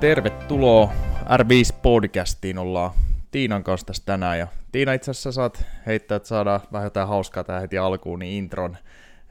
[0.00, 0.92] Tervetuloa
[1.24, 2.58] R5-podcastiin.
[2.58, 2.90] Ollaan
[3.30, 4.38] Tiinan kanssa tässä tänään.
[4.38, 8.32] Ja Tiina, itse asiassa saat heittää, että saadaan vähän jotain hauskaa tähän heti alkuun, niin
[8.44, 8.76] intron.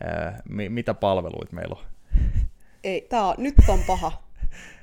[0.03, 1.83] Ää, mi- mitä palveluita meillä on?
[2.83, 4.23] Ei, tää on, nyt on paha.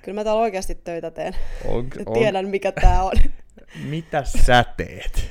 [0.03, 1.35] Kyllä mä täällä oikeasti töitä teen.
[1.69, 3.12] On, on, Tiedän, mikä tää on.
[3.91, 5.30] mitä sä teet?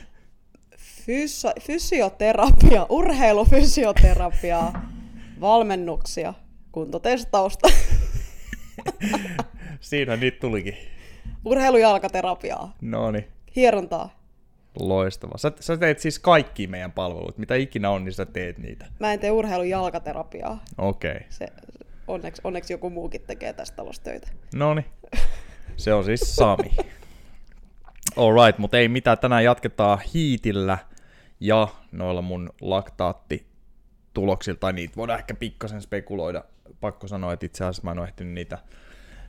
[0.77, 4.71] Fyso, fysioterapia, urheilufysioterapia,
[5.41, 6.33] valmennuksia,
[6.71, 7.69] kuntotestausta,
[9.83, 10.77] Siinä niitä tulikin.
[11.45, 14.19] urheilujalkaterapiaa, No niin, hierontaa.
[14.79, 15.37] loistava.
[15.37, 17.37] Sä, sä teet siis kaikki meidän palvelut.
[17.37, 18.85] Mitä ikinä on, niin sä teet niitä.
[18.99, 20.63] Mä en tee urheilujalkaterapiaa.
[20.77, 21.11] Okei.
[21.11, 21.23] Okay.
[21.29, 21.47] Se,
[22.07, 24.27] onneksi, onneksi joku muukin tekee tästä talosta töitä.
[24.55, 24.85] No niin.
[25.77, 26.71] Se on siis Sami.
[28.17, 29.17] Alright, mutta ei mitään.
[29.17, 30.77] Tänään jatketaan hiitillä
[31.39, 36.43] ja noilla mun laktaatti-tuloksilla, tai niitä voidaan ehkä pikkasen spekuloida.
[36.81, 38.57] Pakko sanoa, että itse asiassa mä en ole ehtinyt niitä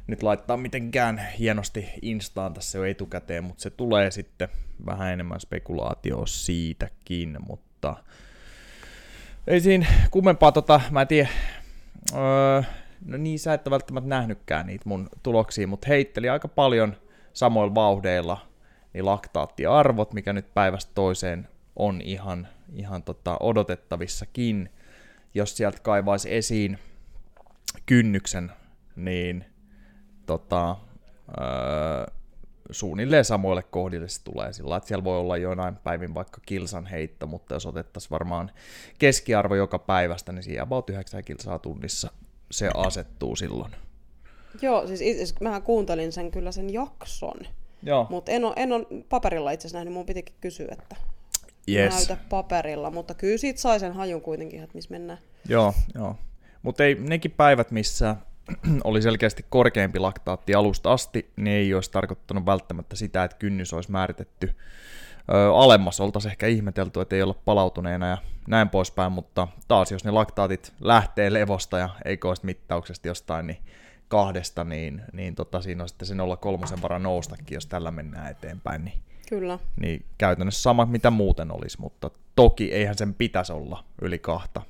[0.07, 4.49] nyt laittaa mitenkään hienosti instaan tässä jo etukäteen, mutta se tulee sitten
[4.87, 7.97] vähän enemmän spekulaatioa siitäkin, mutta
[9.47, 11.29] ei siinä kummempaa tota, mä en tiedä,
[12.13, 12.63] öö,
[13.05, 16.97] no niin sä et välttämättä nähnytkään niitä mun tuloksia, mutta heitteli aika paljon
[17.33, 18.47] samoilla vauhdeilla
[18.95, 24.71] niin laktaattiarvot, mikä nyt päivästä toiseen on ihan, ihan tota odotettavissakin.
[25.35, 26.79] Jos sieltä kaivaisi esiin
[27.87, 28.53] kynnyksen,
[28.97, 29.45] niin
[30.27, 30.77] tota,
[31.41, 32.07] öö,
[32.71, 37.27] suunnilleen samoille kohdille se tulee sillä että siellä voi olla jonain päivin vaikka kilsan heitto,
[37.27, 38.51] mutta jos otettaisiin varmaan
[38.99, 42.11] keskiarvo joka päivästä, niin siihen about 9 kilsaa tunnissa
[42.51, 43.73] se asettuu silloin.
[44.63, 47.37] Joo, siis itse mähän kuuntelin sen kyllä sen jakson,
[47.83, 48.07] Joo.
[48.11, 50.97] mutta en ole, en ole paperilla itse asiassa nähnyt, mun pitikin kysyä, että
[51.69, 51.95] Yes.
[51.95, 55.19] näytä paperilla, mutta kyllä siitä sai sen hajun kuitenkin, että missä mennään.
[55.49, 56.17] Joo, joo.
[56.63, 58.17] Mutta ei nekin päivät, missä
[58.85, 63.91] oli selkeästi korkeampi laktaatti alusta asti, niin ei olisi tarkoittanut välttämättä sitä, että kynnys olisi
[63.91, 64.55] määritetty
[65.35, 66.01] ö, alemmas.
[66.01, 68.19] Oltaisiin ehkä ihmetelty, että ei olla palautuneena ja
[68.49, 73.59] näin poispäin, mutta taas jos ne laktaatit lähtee levosta ja ei koista mittauksesta jostain niin
[74.09, 78.85] kahdesta, niin, niin tota, siinä on sitten se 0,3 varan noustakin, jos tällä mennään eteenpäin,
[78.85, 79.59] niin Kyllä.
[79.81, 84.63] niin käytännössä sama mitä muuten olisi, mutta toki eihän sen pitäisi olla yli kahta.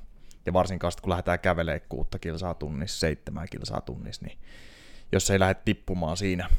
[0.45, 4.37] Ja varsinkaan sit, kun lähdetään kävelemään kuutta kilsaa tunnissa, seitsemän kilsaa tunnissa, niin
[5.11, 6.49] jos ei lähde tippumaan siinä,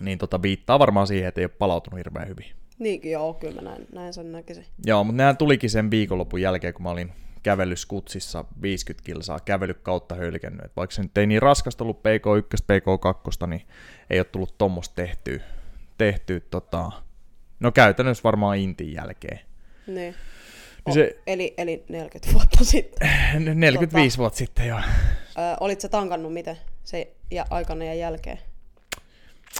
[0.00, 2.46] niin tota viittaa varmaan siihen, että ei ole palautunut hirveän hyvin.
[2.78, 4.64] Niinkin joo, kyllä mä näin, näin sen näkisin.
[4.84, 7.12] Joo, mutta nehän tulikin sen viikonlopun jälkeen, kun mä olin
[7.42, 10.64] kävellyt skutsissa 50 kilsaa, kävely kautta hölkännyt.
[10.64, 13.66] Et vaikka se nyt ei niin raskasta ollut PK1, PK2, niin
[14.10, 15.40] ei ole tullut tuommoista tehtyä,
[15.98, 16.92] tehtyä tota,
[17.60, 19.40] no käytännössä varmaan Intin jälkeen.
[19.86, 20.14] Niin.
[20.86, 23.08] Niin O, se- eli, eli 40 vuotta sitten.
[23.60, 24.76] 45 vuotta sitten jo.
[24.76, 24.82] Ö,
[25.60, 28.38] olit sä tankannut miten se ja aikana ja jälkeen?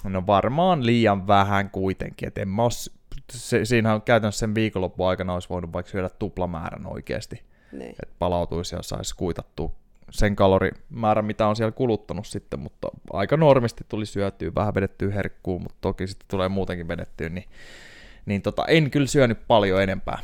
[0.04, 2.90] No varmaan liian vähän kuitenkin, että en mä os,
[3.32, 7.42] se, siinä on käytännössä sen viikonlopun aikana olisi voinut vaikka syödä tuplamäärän oikeasti,
[7.72, 7.90] Niin.
[7.90, 9.72] että palautuisi ja saisi kuitattua
[10.10, 15.62] sen kalorimäärän, mitä on siellä kuluttanut sitten, mutta aika normisti tuli syötyä, vähän vedettyä herkkuun,
[15.62, 17.44] mutta toki sitten tulee muutenkin vedettyä, niin,
[18.26, 20.18] niin tota, en kyllä syönyt paljon enempää.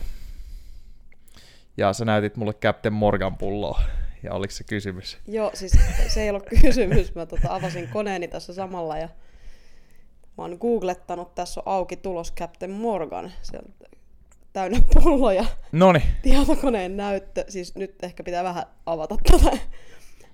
[1.77, 3.81] Ja sä näytit mulle Captain Morgan pulloa,
[4.23, 5.19] ja oliko se kysymys?
[5.29, 5.73] Joo, siis
[6.09, 7.15] se ei ollut kysymys.
[7.15, 9.09] Mä tota avasin koneeni tässä samalla ja
[10.39, 13.33] mä oon googlettanut, tässä on auki tulos Captain Morgan.
[13.43, 13.89] Se on
[14.53, 17.45] täynnä pulloja, Noni, tietokoneen näyttö.
[17.49, 19.59] Siis nyt ehkä pitää vähän avata tätä.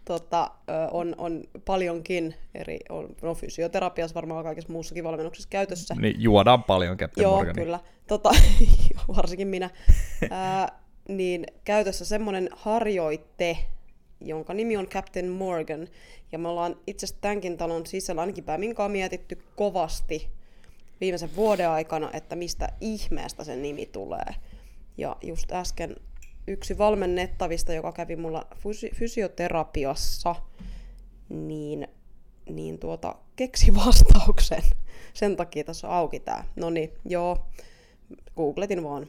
[0.04, 0.50] Tota,
[0.90, 5.94] on, on paljonkin eri, on, no fysioterapiassa varmaan kaikessa muussakin valmennuksessa käytössä.
[5.98, 7.64] niin juodaan paljon Captain Joo, Morgania.
[7.64, 7.80] kyllä.
[8.06, 8.30] Tota,
[9.16, 9.70] varsinkin minä.
[10.30, 13.58] Ää, niin käytössä semmoinen harjoite,
[14.20, 15.88] jonka nimi on Captain Morgan.
[16.32, 20.28] Ja me ollaan itse asiassa tämänkin talon sisällä ainakin Päminkaan mietitty kovasti
[21.00, 24.34] viimeisen vuoden aikana, että mistä ihmeestä sen nimi tulee.
[24.98, 25.96] Ja just äsken
[26.46, 30.34] yksi valmennettavista, joka kävi mulla fysi- fysioterapiassa,
[31.28, 31.88] niin,
[32.50, 34.62] niin tuota, keksi vastauksen.
[35.14, 36.44] Sen takia tässä on auki tää.
[36.56, 37.46] No niin, joo.
[38.36, 39.06] Googletin vaan.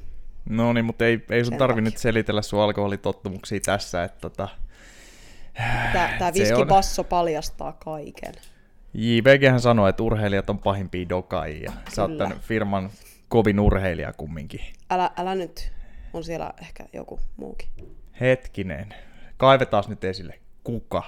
[0.50, 4.48] No niin, mutta ei, ei sun tarvi nyt selitellä sun alkoholitottumuksia tässä, että tota,
[5.94, 8.34] Tää, tää Se viskibasso paljastaa kaiken.
[8.94, 11.74] JVGhän sanoi, että urheilijat on pahimpia dokaajia.
[11.96, 12.90] Sä oot tän firman
[13.28, 14.60] kovin urheilija kumminkin.
[14.90, 15.72] Älä, älä nyt.
[16.14, 17.70] On siellä ehkä joku muukin.
[18.22, 18.94] Hetkinen,
[19.38, 20.40] kaivetaan nyt esille.
[20.64, 21.04] Kuka?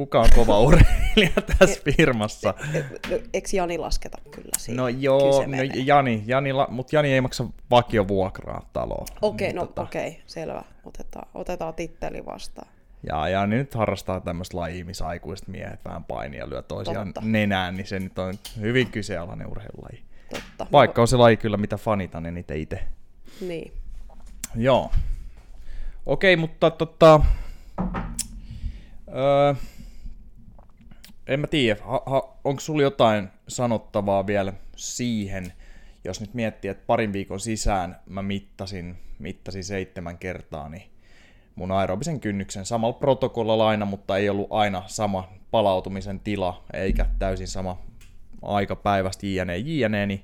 [0.00, 2.54] Kuka on kova urheilija tässä firmassa?
[3.34, 4.76] Eikö Jani lasketa kyllä siihen?
[4.76, 5.56] No joo, no.
[5.84, 9.06] Jani, Jani, la- mutta Jani ei maksa vakiovuokraa taloon.
[9.22, 10.64] Okei, Niin no tota, okei, selvä.
[10.84, 12.68] Otetaan, otetaan titteli vastaan.
[13.08, 17.20] Ja, ja niin nyt harrastaa tämmöistä lajia, missä aikuiset miehet vähän painia lyö toisiaan Totta.
[17.24, 20.02] nenään, niin se nyt on hyvin kyseenalainen urheilulaji.
[20.34, 20.66] Totta.
[20.72, 22.82] Vaikka on se laji kyllä, mitä fanitan eniten itse.
[23.40, 23.72] Niin.
[24.56, 24.90] Joo.
[26.06, 27.20] Okei, mutta tota...
[29.14, 29.54] Öö,
[31.30, 31.80] en mä tiedä,
[32.44, 35.52] onko sulla jotain sanottavaa vielä siihen,
[36.04, 40.82] jos nyt miettii, että parin viikon sisään mä mittasin, mittasin seitsemän kertaa, niin
[41.54, 47.48] mun aerobisen kynnyksen samalla protokollalla aina, mutta ei ollut aina sama palautumisen tila, eikä täysin
[47.48, 47.78] sama
[48.42, 50.22] aika päivästä jne, jne, niin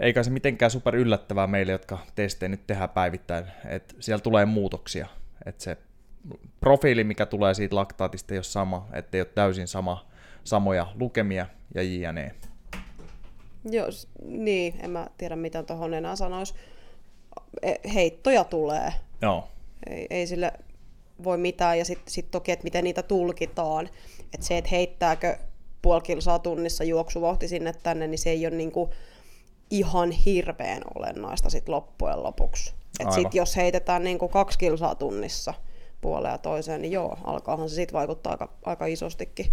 [0.00, 5.06] eikä se mitenkään super yllättävää meille, jotka testejä nyt tehdään päivittäin, että siellä tulee muutoksia,
[5.46, 5.76] että se
[6.60, 10.06] profiili, mikä tulee siitä laktaatista, ei ole sama, ettei ole täysin sama,
[10.46, 12.34] samoja lukemia ja jne.
[13.70, 13.86] Joo,
[14.24, 16.54] niin, en mä tiedä mitä tuohon enää sanois.
[17.62, 18.92] E- Heittoja tulee.
[19.22, 19.48] Joo,
[19.90, 20.52] Ei, ei sille
[21.24, 21.78] voi mitään.
[21.78, 23.88] Ja sitten sit toki, että miten niitä tulkitaan.
[24.34, 25.36] Että se, että heittääkö
[25.82, 28.90] puoli kilsaa tunnissa juoksuvauhti sinne tänne, niin se ei ole niinku
[29.70, 32.74] ihan hirveän olennaista sit loppujen lopuksi.
[33.00, 35.54] Et sit jos heitetään niinku kaksi kilsaa tunnissa
[36.00, 39.46] puoleen ja toiseen, niin joo, alkaahan se sit vaikuttaa aika, aika isostikin.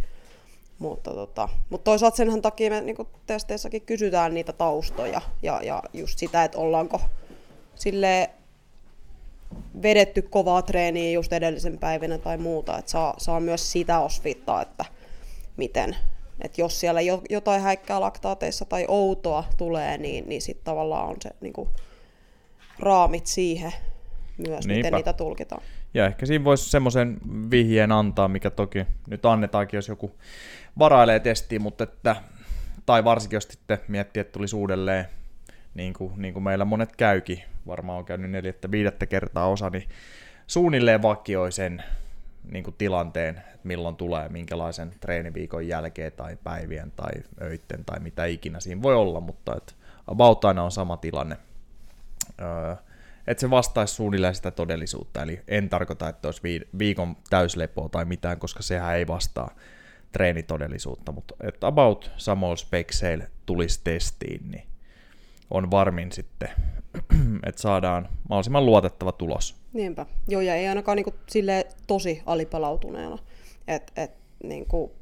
[0.83, 6.19] Mutta, tota, mutta toisaalta senhän takia me niin testeissäkin kysytään niitä taustoja ja, ja just
[6.19, 7.01] sitä, että ollaanko
[7.75, 8.29] sille
[9.81, 14.85] vedetty kovaa treeniä just edellisen päivänä tai muuta, että saa, saa myös sitä osvittaa, että
[15.57, 15.95] miten,
[16.41, 21.15] että jos siellä jo, jotain häikkää laktaateissa tai outoa tulee, niin, niin sitten tavallaan on
[21.21, 21.69] se niin kuin,
[22.79, 23.71] raamit siihen
[24.37, 24.77] myös, Niinpä.
[24.77, 25.61] miten niitä tulkitaan.
[25.93, 27.17] Ja ehkä siinä voisi semmoisen
[27.51, 30.11] vihjeen antaa, mikä toki nyt annetaankin, jos joku
[30.79, 32.15] varailee testiin, mutta että,
[32.85, 35.05] tai varsinkin jos sitten miettii, että tulisi uudelleen,
[35.73, 39.89] niin kuin, niin kuin meillä monet käykin, varmaan on käynyt neljättä, viidettä kertaa osa, niin
[40.47, 41.83] suunnilleen vakioi sen
[42.51, 47.11] niin kuin tilanteen, että milloin tulee, minkälaisen treeniviikon jälkeen tai päivien tai
[47.41, 49.73] öitten tai mitä ikinä siinä voi olla, mutta että
[50.07, 51.37] about aina on sama tilanne.
[52.41, 52.75] Öö,
[53.27, 55.23] että se vastaisi suunnilleen sitä todellisuutta.
[55.23, 59.55] Eli en tarkoita, että olisi vii- viikon täyslepoa tai mitään, koska sehän ei vastaa
[60.11, 64.63] treenitodellisuutta, mutta että about samoilla spekseillä tulisi testiin, niin
[65.51, 66.49] on varmin sitten,
[67.47, 69.55] että saadaan mahdollisimman luotettava tulos.
[69.73, 70.05] Niinpä.
[70.27, 73.17] Joo, ja ei ainakaan niinku sille tosi alipalautuneena.
[73.67, 74.11] Et, et,
[74.43, 74.95] niinku,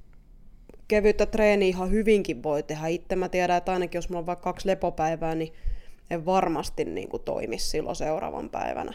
[0.87, 2.87] kevyttä treeniä ihan hyvinkin voi tehdä.
[2.87, 5.53] Itse mä tiedän, että ainakin jos mulla on vaikka kaksi lepopäivää, niin
[6.11, 8.93] en varmasti niinku toimisi silloin seuraavan päivänä.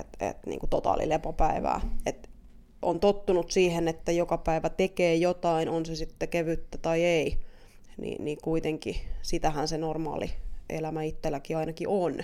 [0.00, 1.80] Et, et, niinku totaalilepopäivää.
[2.06, 2.30] Et
[2.82, 7.38] on tottunut siihen, että joka päivä tekee jotain, on se sitten kevyttä tai ei.
[7.96, 10.30] Niin, niin kuitenkin sitähän se normaali
[10.70, 12.18] elämä itselläkin ainakin on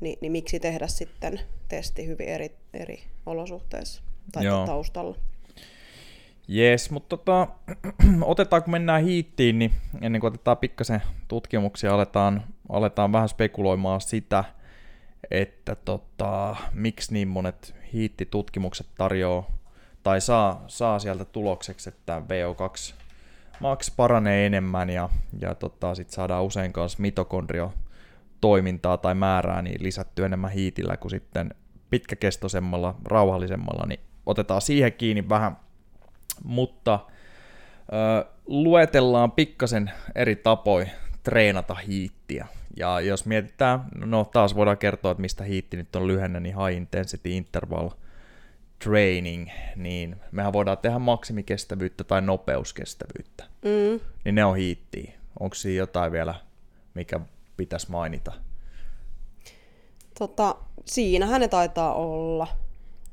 [0.00, 4.02] niin, niin miksi tehdä sitten testi hyvin eri, eri olosuhteissa
[4.32, 4.66] tai Joo.
[4.66, 5.16] taustalla.
[6.48, 7.48] Jees, mutta tota,
[8.22, 14.44] otetaan kun mennään hiittiin, niin ennen kuin otetaan pikkasen tutkimuksia, aletaan, aletaan vähän spekuloimaan sitä,
[15.30, 19.50] että tota, miksi niin monet hiittitutkimukset tarjoaa
[20.02, 22.94] tai saa, saa sieltä tulokseksi, että VO2
[23.60, 25.08] max paranee enemmän ja,
[25.40, 27.72] ja tota, sit saadaan usein kanssa mitokondrio
[28.40, 31.54] toimintaa tai määrää niin lisätty enemmän hiitillä kuin sitten
[31.90, 35.56] pitkäkestoisemmalla, rauhallisemmalla, niin otetaan siihen kiinni vähän,
[36.44, 37.00] mutta
[37.92, 40.86] ö, luetellaan pikkasen eri tapoja
[41.22, 42.46] treenata hiittiä.
[42.76, 46.76] Ja jos mietitään, no taas voidaan kertoa, että mistä hiitti nyt on lyhenne, niin high
[46.76, 47.90] intensity interval
[48.84, 53.44] training, niin mehän voidaan tehdä maksimikestävyyttä tai nopeuskestävyyttä.
[53.64, 54.00] Mm.
[54.24, 55.12] Niin ne on hiittiä.
[55.40, 56.34] Onko siinä jotain vielä,
[56.94, 57.20] mikä
[57.56, 58.32] pitäisi mainita?
[60.18, 62.48] Tota, siinähän ne taitaa olla.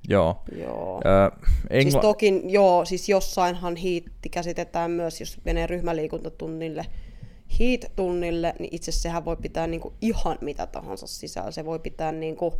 [0.09, 0.41] Joo.
[0.55, 1.01] Joo.
[1.05, 1.31] Ö,
[1.69, 6.85] engla- Siis toki, joo, siis jossainhan hiitti käsitetään myös, jos menee ryhmäliikuntatunnille,
[7.59, 11.51] heat-tunnille, niin itse sehän voi pitää niinku ihan mitä tahansa sisällä.
[11.51, 12.53] Se voi pitää niinku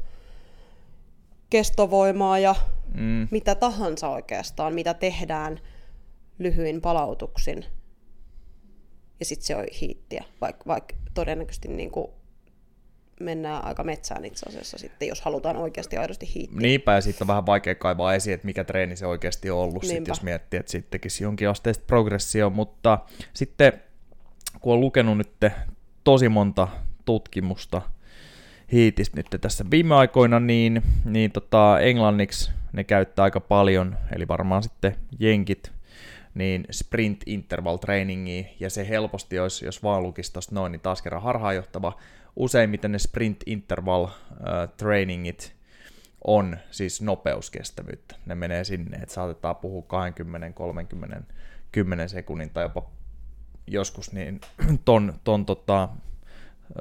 [1.49, 2.55] kestovoimaa ja
[2.93, 5.59] mm, mitä tahansa oikeastaan, mitä tehdään
[6.39, 7.65] lyhyin palautuksin.
[9.19, 12.07] Ja sitten se on hiittiä, vaikka vaik todennäköisesti niin kuin
[13.19, 16.59] mennään aika metsään itse asiassa sitten, jos halutaan oikeasti aidosti hiittiä.
[16.59, 19.83] Niinpä, ja sitten on vähän vaikea kaivaa esiin, että mikä treeni se oikeasti on ollut,
[19.83, 22.99] sit, jos miettii, että sitten tekisi jonkin asteista progressio, mutta
[23.33, 23.73] sitten
[24.59, 25.31] kun on lukenut nyt
[26.03, 26.67] tosi monta
[27.05, 27.81] tutkimusta
[28.71, 34.63] hiitistä nyt tässä viime aikoina, niin, niin tota, englanniksi ne käyttää aika paljon, eli varmaan
[34.63, 35.71] sitten jenkit,
[36.33, 41.21] niin sprint interval trainingia, ja se helposti olisi, jos vaan lukisi noin, niin taas kerran
[41.21, 41.97] harhaanjohtava.
[42.35, 45.55] Useimmiten ne sprint interval äh, trainingit
[46.23, 48.15] on siis nopeuskestävyyttä.
[48.25, 51.33] Ne menee sinne, että saatetaan puhua 20, 30,
[51.71, 52.89] 10 sekunnin tai jopa
[53.71, 54.41] joskus niin
[54.85, 55.89] ton, ton tota,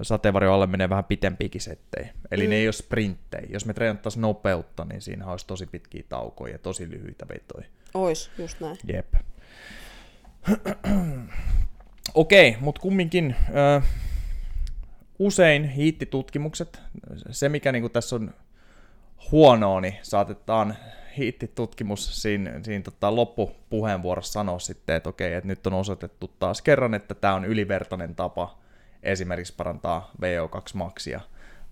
[0.03, 2.09] sateenvarjon alle menee vähän pitempiäkin settejä.
[2.31, 2.51] Eli mm.
[2.51, 3.47] ne ei ole sprinttejä.
[3.51, 7.67] Jos me treenattaisiin nopeutta, niin siinä olisi tosi pitkiä taukoja ja tosi lyhyitä vetoja.
[7.95, 8.79] Ois, just näin.
[8.87, 9.15] Jep.
[12.15, 13.83] Okei, mutta kumminkin ö,
[15.19, 16.81] usein hiittitutkimukset,
[17.31, 18.35] se mikä niinku tässä on
[19.31, 20.77] huonoa, niin saatetaan
[21.17, 26.95] hiittitutkimus siinä, siinä tota loppupuheenvuorossa sanoa sitten, että okei, että nyt on osoitettu taas kerran,
[26.95, 28.59] että tämä on ylivertainen tapa
[29.03, 31.21] esimerkiksi parantaa VO2-maksia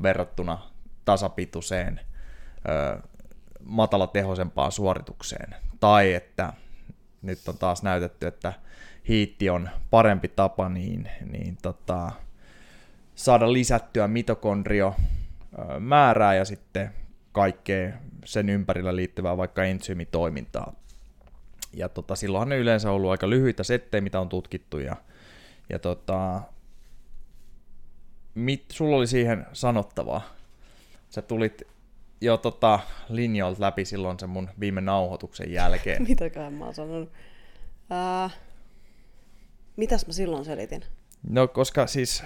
[0.02, 0.58] verrattuna
[1.04, 2.00] tasapituiseen
[2.68, 3.02] ö,
[3.64, 5.54] matalatehoisempaan suoritukseen.
[5.80, 6.52] Tai että
[7.22, 8.52] nyt on taas näytetty, että
[9.08, 12.12] hiitti on parempi tapa niin, niin tota,
[13.14, 14.94] saada lisättyä mitokondrio
[15.80, 16.90] määrää ja sitten
[17.36, 17.92] kaikkea
[18.24, 20.72] sen ympärillä liittyvää vaikka entsyymitoimintaa.
[21.72, 24.96] Ja tota, silloinhan ne yleensä ollut aika lyhyitä settejä, mitä on tutkittu, ja,
[25.68, 26.40] ja tota,
[28.34, 30.22] mit, sulla oli siihen sanottavaa.
[31.10, 31.62] Sä tulit
[32.20, 32.78] jo tota,
[33.08, 36.02] linjoilta läpi silloin sen mun viime nauhoituksen jälkeen.
[36.08, 37.12] Mitäköhän mä oon sanonut?
[37.90, 38.30] Ää,
[39.76, 40.82] mitäs mä silloin selitin?
[41.28, 42.24] No koska siis,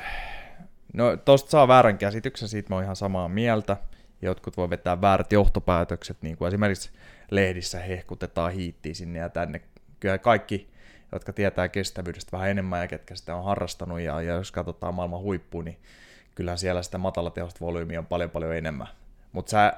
[0.94, 3.76] no tosta saa väärän käsityksen, siitä mä oon ihan samaa mieltä.
[4.22, 6.90] Jotkut voi vetää väärät johtopäätökset, niin kuin esimerkiksi
[7.30, 9.60] lehdissä hehkutetaan hiittiä sinne ja tänne.
[10.00, 10.70] Kyllä kaikki,
[11.12, 15.20] jotka tietää kestävyydestä vähän enemmän ja ketkä sitä on harrastanut, ja, ja jos katsotaan maailman
[15.20, 15.78] huippuun, niin
[16.34, 18.88] kyllä siellä sitä matalatehosta volyymiä on paljon paljon enemmän.
[19.32, 19.72] Mutta sä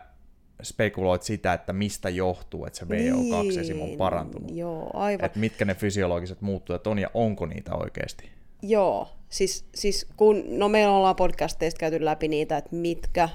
[0.63, 3.81] spekuloit sitä, että mistä johtuu, että se VO2 niin, esim.
[3.81, 4.51] on parantunut.
[4.55, 5.25] Joo, aivan.
[5.25, 8.31] Että mitkä ne fysiologiset muuttujat on ja onko niitä oikeasti.
[8.63, 13.29] Joo, siis, siis kun, no meillä ollaan podcasteista käyty läpi niitä, että mitkä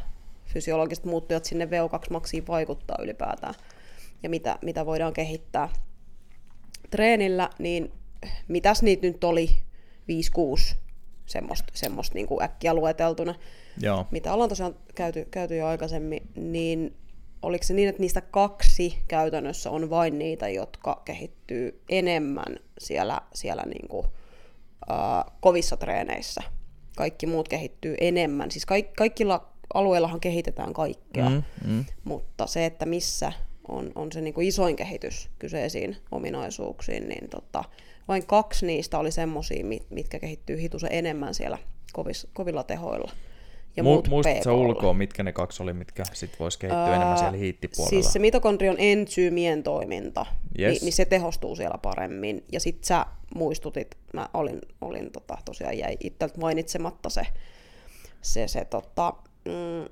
[0.47, 3.53] fysiologiset muuttujat sinne VO2-maksiin vaikuttaa ylipäätään
[4.23, 5.69] ja mitä, mitä voidaan kehittää
[6.89, 7.91] treenillä, niin
[8.47, 9.49] mitäs niitä nyt oli
[10.71, 10.75] 5-6
[11.25, 13.35] semmoista, semmoista niin kuin äkkiä lueteltuna,
[13.81, 14.05] Joo.
[14.11, 16.97] mitä ollaan tosiaan käyty, käyty jo aikaisemmin, niin
[17.41, 23.63] oliko se niin, että niistä kaksi käytännössä on vain niitä, jotka kehittyy enemmän siellä, siellä
[23.65, 24.07] niin kuin,
[24.91, 26.41] äh, kovissa treeneissä.
[26.97, 28.51] Kaikki muut kehittyy enemmän.
[28.51, 31.85] Siis kaik, kaikilla alueillahan kehitetään kaikkea, mm, mm.
[32.03, 33.31] mutta se, että missä
[33.67, 37.63] on, on se niin kuin isoin kehitys kyseisiin ominaisuuksiin, niin tota,
[38.07, 41.57] vain kaksi niistä oli semmoisia, mitkä kehittyy hitusen enemmän siellä
[41.93, 43.11] kovis, kovilla tehoilla.
[43.77, 47.37] Ja Mu- Muistatko ulkoa, mitkä ne kaksi oli, mitkä sit voisi kehittyä uh, enemmän siellä
[47.37, 47.89] hiittipuolella?
[47.89, 50.25] Siis se mitokondrion entsyymien toiminta,
[50.59, 50.71] yes.
[50.71, 52.43] niin, niin se tehostuu siellä paremmin.
[52.51, 53.05] Ja sit sä
[53.35, 57.21] muistutit, mä olin, olin tota, tosiaan jäi itseltä mainitsematta se,
[58.21, 59.13] se, se tota,
[59.47, 59.89] mm,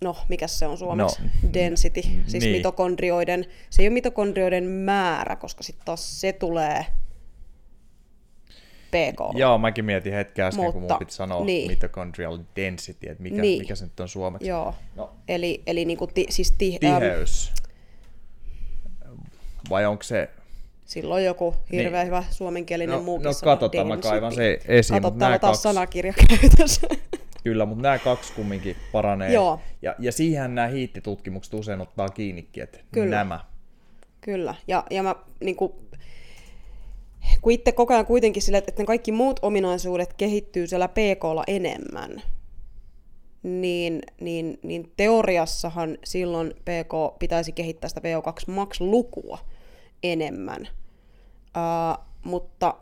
[0.00, 1.22] no, mikä se on suomeksi?
[1.22, 2.56] No, Density, siis niin.
[2.56, 6.86] mitokondrioiden, se ei ole mitokondrioiden määrä, koska sitten taas se tulee
[8.90, 9.38] PK.
[9.38, 11.70] Joo, mäkin mietin hetken äsken, Mutta, kun mun piti sanoa niin.
[11.70, 13.58] mitochondrial density, että mikä, niin.
[13.58, 14.48] mikä se nyt on suomeksi.
[14.48, 15.12] Joo, no.
[15.28, 17.52] eli, eli niinku ti, siis ti, tiheys.
[19.06, 19.14] Ähm,
[19.70, 20.30] Vai onko se...
[20.84, 22.06] Silloin joku hirveän niin.
[22.06, 25.02] hyvä suomenkielinen no, muukin No katsotaan, mä kaivan se esiin.
[25.02, 25.62] Katsotaan, taas kaksi...
[25.62, 26.86] sanakirja käytössä.
[27.44, 29.32] Kyllä, mutta nämä kaksi kumminkin paranee.
[29.32, 29.60] Joo.
[29.82, 33.16] Ja, ja siihen nämä hiittitutkimukset usein ottaa kiinnikin, että Kyllä.
[33.16, 33.40] nämä.
[34.20, 35.72] Kyllä, ja, ja mä niin kuin,
[37.42, 42.22] kun itse koko ajan kuitenkin sille, että ne kaikki muut ominaisuudet kehittyy siellä PKlla enemmän,
[43.42, 49.38] niin, niin, niin teoriassahan silloin PK pitäisi kehittää sitä VO2 max-lukua
[50.02, 50.68] enemmän.
[51.56, 52.74] Uh, mutta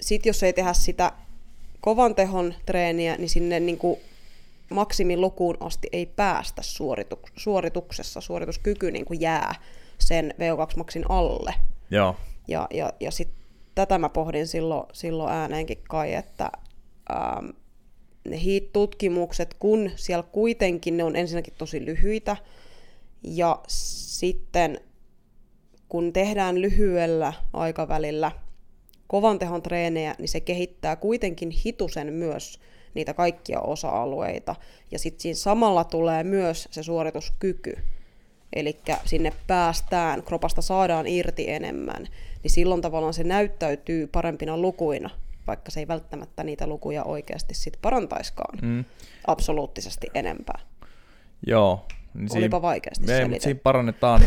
[0.00, 1.12] sitten jos ei tehdä sitä
[1.80, 4.00] kovan tehon treeniä, niin sinne niin kuin
[4.70, 8.20] maksimilukuun asti ei päästä suoritu- suorituksessa.
[8.20, 9.54] Suorituskyky niin kuin jää
[9.98, 11.54] sen VO2-maksin alle.
[11.90, 12.16] Joo.
[12.48, 13.28] Ja, ja, ja sit
[13.74, 16.50] tätä mä pohdin silloin, silloin ääneenkin kai, että
[17.12, 17.46] ähm,
[18.28, 22.36] ne HEAT-tutkimukset, kun siellä kuitenkin ne on ensinnäkin tosi lyhyitä,
[23.22, 24.80] ja sitten
[25.88, 28.32] kun tehdään lyhyellä aikavälillä
[29.10, 32.60] kovan tehon treenejä, niin se kehittää kuitenkin hitusen myös
[32.94, 34.56] niitä kaikkia osa-alueita.
[34.90, 37.78] Ja sitten siinä samalla tulee myös se suorituskyky.
[38.52, 42.06] Eli sinne päästään, kropasta saadaan irti enemmän,
[42.42, 45.10] niin silloin tavallaan se näyttäytyy parempina lukuina,
[45.46, 48.84] vaikka se ei välttämättä niitä lukuja oikeasti sit parantaiskaan mm.
[49.26, 50.60] absoluuttisesti enempää.
[51.46, 51.86] Joo.
[52.14, 54.22] Niin Olipa siinä, vaikeasti me, Siinä parannetaan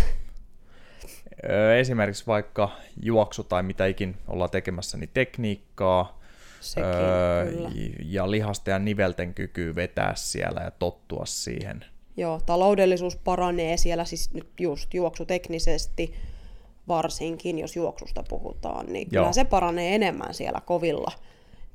[1.79, 2.69] esimerkiksi vaikka
[3.01, 6.19] juoksu tai mitä ikin ollaan tekemässä, niin tekniikkaa,
[6.59, 7.51] Sekin, öö,
[8.05, 11.85] ja lihasten ja nivelten kykyy vetää siellä ja tottua siihen
[12.17, 16.13] Joo, taloudellisuus paranee siellä siis nyt just juoksuteknisesti,
[16.87, 19.23] varsinkin jos juoksusta puhutaan, niin Joo.
[19.23, 21.11] kyllä se paranee enemmän siellä kovilla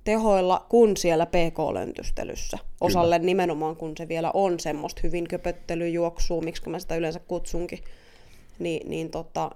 [0.04, 2.58] tehoilla kuin siellä PK-löntystelyssä.
[2.80, 7.78] Osalle nimenomaan, kun se vielä on semmoista hyvin köpöttelyjuoksua, miksi mä sitä yleensä kutsunkin,
[8.58, 9.50] niin, niin, tota,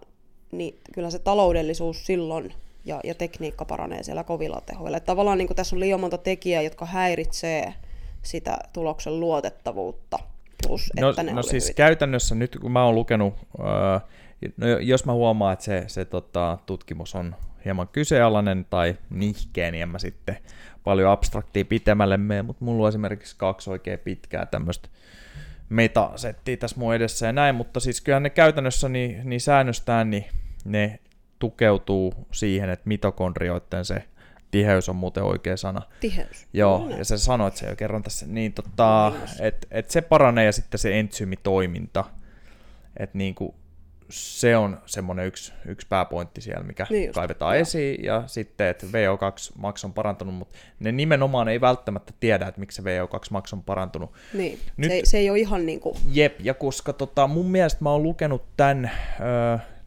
[0.53, 2.55] niin kyllä se taloudellisuus silloin
[2.85, 4.97] ja, ja tekniikka paranee siellä kovilla tehoilla.
[4.97, 7.75] Et tavallaan niin tässä on liian monta tekijää, jotka häiritsee
[8.23, 10.19] sitä tuloksen luotettavuutta.
[10.67, 11.75] Plus, No, että ne no siis hyvin.
[11.75, 13.99] käytännössä nyt kun mä oon lukenut, öö,
[14.57, 19.83] no jos mä huomaan, että se, se tota, tutkimus on hieman kyseenalainen tai nihkeä, niin
[19.83, 20.37] en mä sitten
[20.85, 24.89] paljon abstraktia pitemmälle mene, mutta mulla on esimerkiksi kaksi oikein pitkää tämmöistä
[25.73, 30.25] metasettiä tässä mun edessä ja näin, mutta siis kyllähän ne käytännössä niin, niin säännöstään, niin
[30.65, 30.99] ne
[31.39, 34.05] tukeutuu siihen, että mitokondrioiden se
[34.51, 35.83] tiheys on muuten oikea sana.
[36.01, 36.47] Tiheys.
[36.53, 40.45] Joo, No, ja se sanoit se jo kerran tässä, niin tota, että et se paranee
[40.45, 42.05] ja sitten se entsyymitoiminta,
[42.97, 43.55] että niinku
[44.13, 47.61] se on semmoinen yksi, yksi pääpointti siellä, mikä Niin just, kaivetaan joo.
[47.63, 52.83] esiin, ja sitten, että VO2-maks on parantunut, mutta ne nimenomaan ei välttämättä tiedä, että miksi
[52.83, 54.13] se VO2-maks on parantunut.
[54.35, 57.79] Niin, Nyt- se, se ei ole ihan niin kuin, Jep, ja koska tota, mun mielestä
[57.85, 58.91] mä oon lukenut tämän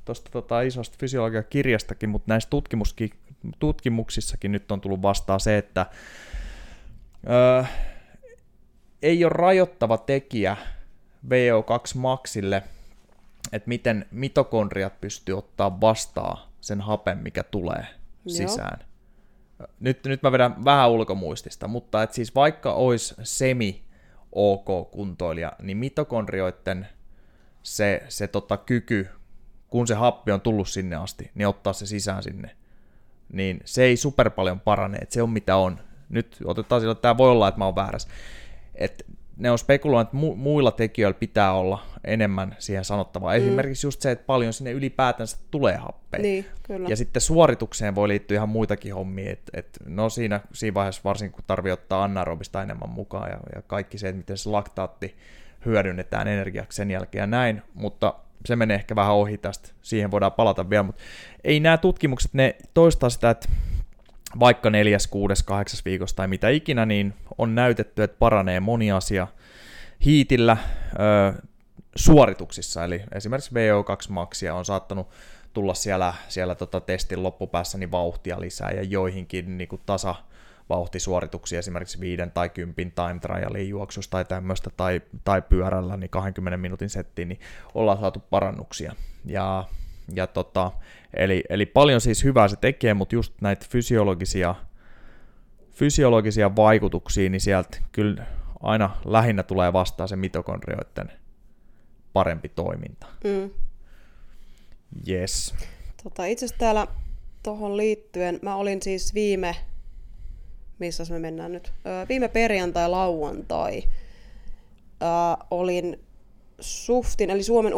[0.06, 3.10] tuosta tota, isosta fysiologiakirjastakin, mutta näissä tutkimuski,
[3.60, 5.86] tutkimuksissakin nyt on tullut vastaan se, että
[7.30, 7.64] öö,
[9.02, 10.58] ei ole rajoittava tekijä
[11.26, 12.64] VO2 maksille,
[13.52, 17.88] että miten mitokondriat pystyy ottaa vastaan sen hapen, mikä tulee
[18.26, 18.36] Joo.
[18.36, 18.80] sisään.
[19.80, 23.84] Nyt, nyt mä vedän vähän ulkomuistista, mutta et siis vaikka olisi semi
[24.32, 26.88] ok kuntoilija, niin mitokondrioiden
[27.64, 29.08] se, se tota kyky,
[29.70, 32.56] kun se happi on tullut sinne asti, niin ottaa se sisään sinne,
[33.34, 35.80] niin se ei super paljon parane, että se on mitä on.
[36.10, 38.10] Nyt otetaan sillä, että tämä voi olla, että mä oon väärässä.
[38.76, 39.06] Et
[39.38, 43.34] ne on spekuloinut, että mu- muilla tekijöillä pitää olla enemmän siihen sanottavaa.
[43.34, 43.38] Mm.
[43.38, 46.22] Esimerkiksi just se, että paljon sinne ylipäätänsä tulee happea.
[46.22, 46.90] niin, kyllä.
[46.90, 51.36] Ja sitten suoritukseen voi liittyä ihan muitakin hommia, että et, no siinä, siinä vaiheessa varsinkin
[51.36, 55.16] kun tarvii ottaa anaerobista enemmän mukaan ja, ja kaikki se, että miten se laktaatti
[55.66, 58.14] hyödynnetään energiaksi sen jälkeen ja näin, mutta
[58.46, 61.04] se menee ehkä vähän ohi tästä, siihen voidaan palata vielä, mutta
[61.44, 63.50] ei nämä tutkimukset, ne toistaa sitä, että
[64.40, 69.28] vaikka neljäs, kuudes, kahdeksas viikossa tai mitä ikinä, niin on näytetty, että paranee moni asia
[70.06, 70.58] hiitillä
[70.94, 71.42] ö,
[71.96, 75.10] suorituksissa, eli esimerkiksi VO2 maksia on saattanut
[75.54, 80.16] tulla siellä, siellä tota testin loppupäässä niin vauhtia lisää ja joihinkin niin kuin tasa
[80.70, 86.58] vauhtisuorituksia, esimerkiksi viiden tai kympin time trialin juoksusta tai tämmöistä, tai, tai pyörällä, niin 20
[86.58, 87.40] minuutin settiin, niin
[87.74, 88.96] ollaan saatu parannuksia.
[89.26, 89.64] Ja,
[90.14, 90.72] ja tota,
[91.16, 94.56] eli, eli paljon siis hyvää se tekee, mutta just näitä fysiologisia,
[95.72, 98.26] fysiologisia vaikutuksia, niin sieltä kyllä
[98.60, 101.12] aina lähinnä tulee vastaan se mitokondrioiden
[102.14, 103.08] parempi toiminta.
[103.24, 103.50] Mm.
[105.10, 105.56] Yes.
[106.04, 106.88] Tota, itse asiassa täällä
[107.44, 109.56] tuohon liittyen, mä olin siis viime,
[110.80, 113.84] missä me mennään nyt, öö, viime perjantai, lauantai,
[115.02, 116.00] öö, olin
[116.60, 117.74] SUFTin, eli Suomen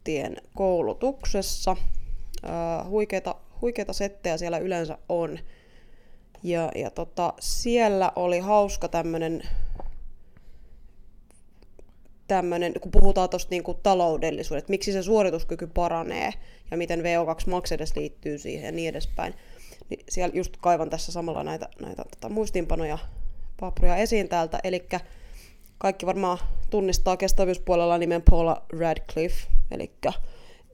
[0.00, 1.76] urheilufysioterapeuttien koulutuksessa.
[2.44, 5.38] Öö, huikeita, huikeita settejä siellä yleensä on.
[6.42, 9.42] Ja, ja tota, siellä oli hauska tämmönen
[12.28, 16.32] tämmönen, kun puhutaan tuosta niinku taloudellisuudesta, että miksi se suorituskyky paranee
[16.70, 19.34] ja miten VO2 max edes liittyy siihen ja niin edespäin.
[19.88, 22.98] Niin siellä just kaivan tässä samalla näitä, näitä tota, muistiinpanoja,
[23.60, 24.60] papruja esiin täältä.
[24.64, 24.86] Eli
[25.80, 26.38] kaikki varmaan
[26.70, 29.92] tunnistaa kestävyyspuolella nimen Paula Radcliffe, eli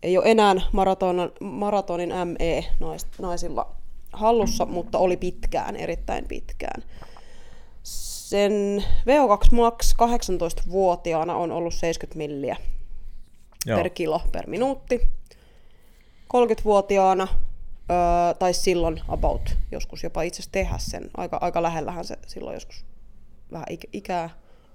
[0.02, 3.76] ei ole enää maratonin, maratonin ME nais, naisilla
[4.12, 6.82] hallussa, mutta oli pitkään, erittäin pitkään.
[7.82, 12.56] Sen VO2 max 18-vuotiaana on ollut 70 milliä
[13.66, 13.78] Joo.
[13.78, 15.10] per kilo per minuutti.
[16.34, 17.28] 30-vuotiaana,
[17.90, 21.10] öö, tai silloin about, joskus jopa itse asiassa tehdä sen.
[21.16, 22.84] Aika, aika lähellähän se silloin joskus
[23.52, 24.30] vähän ik- ikää,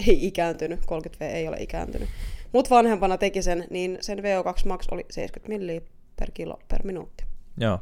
[0.08, 2.10] ei ikääntynyt, 30V ei ole ikääntynyt.
[2.52, 5.82] Mutta vanhempana teki sen, niin sen VO2 max oli 70 milliä
[6.20, 7.24] per kilo per minuutti.
[7.58, 7.80] Joo.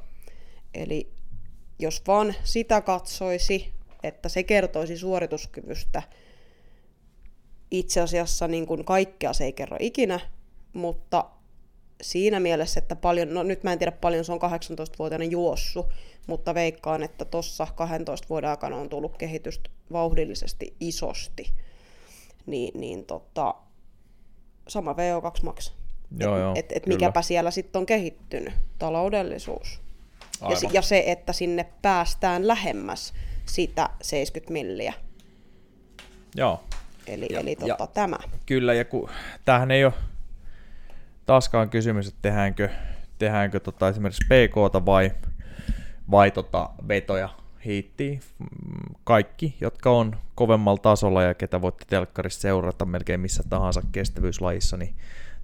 [0.73, 1.09] Eli
[1.79, 6.03] jos vaan sitä katsoisi, että se kertoisi suorituskyvystä,
[7.71, 10.19] itse asiassa niin kuin kaikkea se ei kerro ikinä,
[10.73, 11.25] mutta
[12.01, 15.85] siinä mielessä, että paljon, no nyt mä en tiedä paljon se on 18-vuotiaana juossu,
[16.27, 21.53] mutta veikkaan, että tuossa 12 vuoden aikana on tullut kehitystä vauhdillisesti isosti.
[22.45, 23.55] Niin, niin tota,
[24.67, 25.73] sama VO2 max.
[26.19, 26.95] Joo, joo, et, et kyllä.
[26.97, 29.81] mikäpä siellä sitten on kehittynyt, taloudellisuus.
[30.41, 30.73] Ja, Aivan.
[30.73, 33.13] ja se, että sinne päästään lähemmäs
[33.45, 34.93] sitä 70 milliä.
[36.35, 36.63] Joo.
[37.07, 38.17] eli, Ja- eli ja- tota, tämä.
[38.45, 39.09] Kyllä, ja kun,
[39.45, 39.93] tämähän ei ole
[41.25, 42.69] taaskaan kysymys, että tehdäänkö,
[43.17, 45.11] tehdäänkö tota esimerkiksi PKta vai,
[46.11, 47.29] vai tota vetoja
[47.65, 48.19] hiittiin.
[48.39, 54.77] Mm, Kaikki, jotka on kovemmalla tasolla ja ketä voitte telkkarissa seurata melkein missä tahansa kestävyyslajissa,
[54.77, 54.93] niin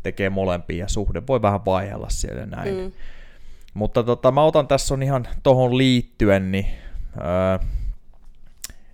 [0.03, 2.75] tekee molempia ja suhde voi vähän vaihella siellä näin.
[2.75, 2.91] Mm.
[3.73, 6.65] Mutta tota, mä otan tässä on ihan tohon liittyen, niin,
[7.17, 7.67] öö,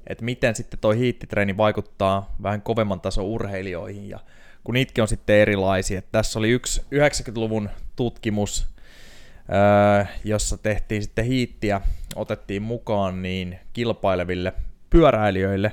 [0.07, 4.19] että miten sitten toi hiittitreeni vaikuttaa vähän kovemman tason urheilijoihin ja
[4.63, 6.01] kun niitäkin on sitten erilaisia.
[6.12, 8.67] Tässä oli yksi 90-luvun tutkimus,
[10.24, 11.82] jossa tehtiin sitten hiittiä,
[12.16, 14.54] otettiin mukaan niin kilpaileville
[14.90, 15.72] pyöräilijöille.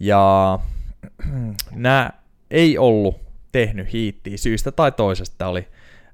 [0.00, 0.58] Ja
[1.70, 2.10] nämä
[2.50, 3.20] ei ollut
[3.52, 5.46] tehnyt hiittiä syystä tai toisesta.
[5.46, 5.68] Oli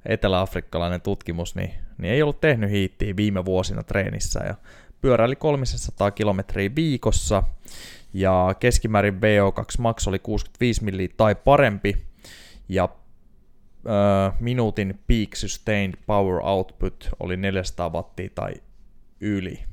[0.07, 4.41] etelä-afrikkalainen tutkimus, niin, niin ei ollut tehnyt hiittiä viime vuosina treenissä.
[4.45, 4.55] Ja
[5.01, 7.43] pyöräili 300 kilometriä viikossa.
[8.15, 11.97] Ja keskimäärin VO2 max oli 65 milliä tai parempi.
[12.69, 12.89] Ja
[14.41, 18.53] minuutin peak sustained power output oli 400 wattia tai
[19.21, 19.65] yli.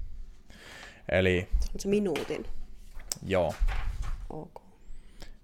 [1.11, 2.45] Eli on se minuutin.
[3.27, 3.53] joo,
[4.29, 4.61] Ok.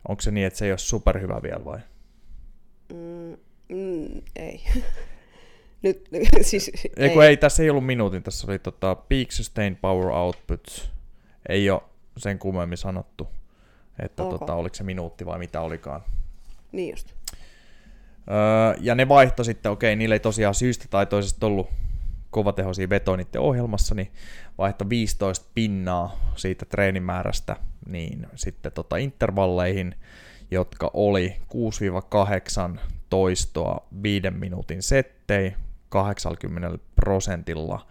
[0.08, 1.80] onko se niin, että se ei ole superhyvä vielä vai?
[2.94, 3.38] Mm,
[3.70, 4.64] mm, ei.
[5.84, 6.10] Nyt,
[6.42, 10.92] siis, Ei, kun ei, tässä ei ollut minuutin, tässä oli tota peak sustained power output.
[11.50, 11.82] Ei ole
[12.18, 13.28] sen kummemmin sanottu,
[14.00, 14.40] että Ok.
[14.40, 16.02] tota, oliko se minuutti vai mitä olikaan.
[16.72, 17.14] Niin just.
[18.30, 21.70] Öö, ja ne vaihto sitten, okei, niillä ei tosiaan syystä tai toisesta ollut
[22.30, 24.12] kovatehoisia vetoja niiden ohjelmassa, niin
[24.58, 27.56] vaihto 15 pinnaa siitä treenimäärästä
[27.86, 29.96] niin sitten tota intervalleihin,
[30.52, 31.36] jotka oli
[32.76, 32.80] 6-8
[33.10, 35.54] toistoa 5 minuutin settei
[35.90, 37.88] 80 prosentilla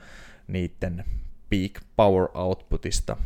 [0.46, 1.04] niiden
[1.50, 3.16] peak power outputista.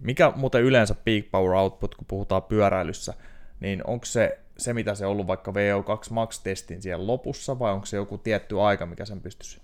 [0.00, 3.14] Mikä muuten yleensä peak power output, kun puhutaan pyöräilyssä,
[3.60, 7.86] niin onko se se, mitä se on ollut vaikka VO2 Max-testin siellä lopussa, vai onko
[7.86, 9.60] se joku tietty aika, mikä sen pystyisi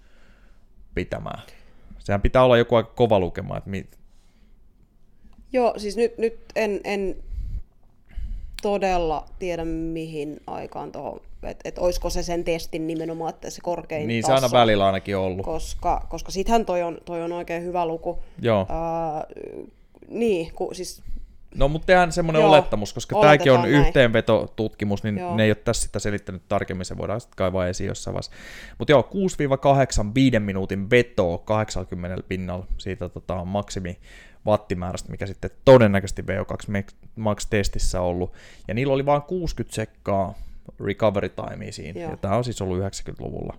[0.94, 1.42] pitämään?
[1.98, 3.86] Sehän pitää olla joku aika kova lukema, että mi-
[5.52, 7.16] Joo, siis nyt, nyt en, en
[8.62, 14.08] todella tiedä mihin aikaan tuohon, että et olisiko se sen testin nimenomaan, että se korkein
[14.08, 15.44] niin se taso, aina välillä ainakin ollut.
[15.46, 18.18] koska, koska sittenhän toi on, toi on oikein hyvä luku.
[18.42, 18.66] Joo.
[18.68, 19.26] Ää,
[20.08, 21.02] niin, ku, siis
[21.54, 23.72] No, mutta tehdään semmoinen Joo, olettamus, koska tämäkin on näin.
[23.74, 25.36] yhteenvetotutkimus, niin Joo.
[25.36, 28.32] ne ei ole tässä sitä selittänyt tarkemmin, se voidaan sitten kaivaa esiin jossain vaiheessa.
[28.78, 29.08] Mutta joo,
[30.08, 33.98] 6-8 5 minuutin vetoa 80 pinnalla siitä tota, maksimi
[34.46, 36.84] wattimäärästä, mikä sitten todennäköisesti VO2
[37.16, 38.32] Max-testissä on ollut.
[38.68, 40.34] Ja niillä oli vain 60 sekkaa
[40.84, 42.10] recovery timea siinä, Joo.
[42.10, 43.58] ja tämä on siis ollut 90-luvulla.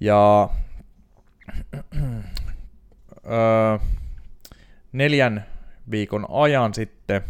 [0.00, 0.48] Ja
[3.26, 3.78] öö,
[4.92, 5.46] neljän
[5.90, 7.22] viikon ajan sitten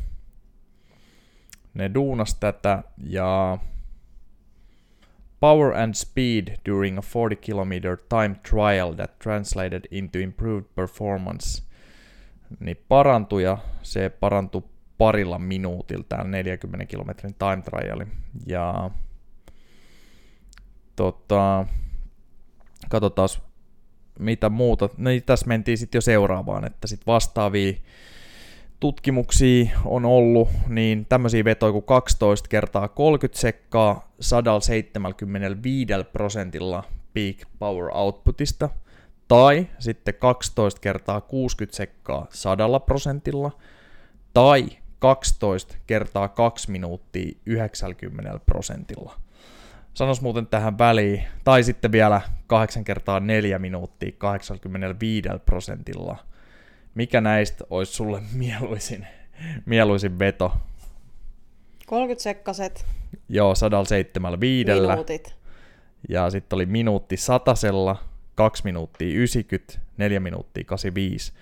[1.75, 3.59] ne duunas tätä ja
[5.41, 11.63] Power and speed during a 40 kilometer time trial that translated into improved performance
[12.61, 14.63] niin parantui ja se parantui
[14.99, 18.07] parilla minuutilla täällä 40 kilometrin time triali.
[18.47, 18.91] Ja
[20.97, 21.67] tota,
[22.89, 23.29] katsotaan
[24.19, 24.89] mitä muuta.
[24.97, 27.73] No niin, tässä mentiin sitten jo seuraavaan, että sitten vastaavia
[28.81, 37.91] tutkimuksia on ollut, niin tämmöisiä vetoja kuin 12 kertaa 30 sekkaa 175 prosentilla peak power
[37.93, 38.69] outputista,
[39.29, 43.51] tai sitten 12 kertaa 60 sekkaa 100 prosentilla,
[44.35, 49.21] tai 12 kertaa 2 minuuttia 90 prosentilla.
[49.95, 56.30] Sanos muuten tähän väliin, tai sitten vielä 8 kertaa 4 minuuttia 85 prosentilla.
[57.01, 59.07] Mikä näistä olisi sulle mieluisin,
[59.67, 60.53] mieluisin veto?
[61.87, 62.87] 30 sekkaset
[63.29, 64.71] Joo, 175.
[64.81, 65.35] minuutit.
[66.09, 67.97] Ja sitten oli minuutti satasella,
[68.35, 71.33] 2 minuuttia 90, 4 minuuttia 85.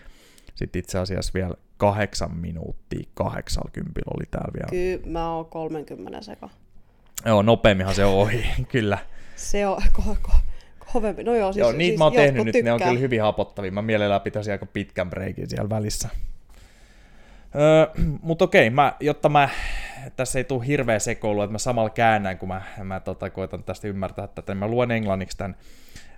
[0.54, 4.68] Sitten itse asiassa vielä 8 minuuttia 80 oli täällä vielä.
[4.70, 6.48] Kyllä mä oon 30 seka.
[7.26, 8.98] Joo, nopeamminhan se on ohi, kyllä.
[9.36, 10.36] Se on ko- ko-
[10.92, 11.24] kovempi.
[11.24, 12.88] No joo, siis, Joo, niitä siis mä oon tehnyt nyt, ne on tykkää.
[12.88, 13.72] kyllä hyvin hapottavia.
[13.72, 16.08] Mä mielellään pitäisin aika pitkän breikin siellä välissä.
[17.54, 19.48] Öö, Mutta okei, mä, jotta mä,
[20.16, 23.88] tässä ei tule hirveä sekoilu, että mä samalla käännän, kun mä, mä tota, koitan tästä
[23.88, 25.56] ymmärtää tätä, niin mä luen englanniksi tämän.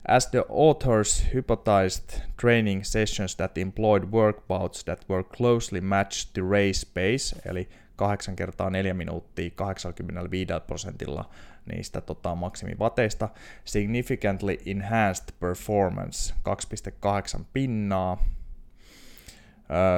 [0.08, 6.86] As the authors hypothesized training sessions that employed workouts that were closely matched to race
[6.94, 11.30] pace, eli 8 kertaa 4 minuuttia 85 prosentilla
[11.66, 13.28] niistä tota, maksimivateista,
[13.64, 16.34] significantly enhanced performance
[17.38, 18.18] 2,8 pinnaa,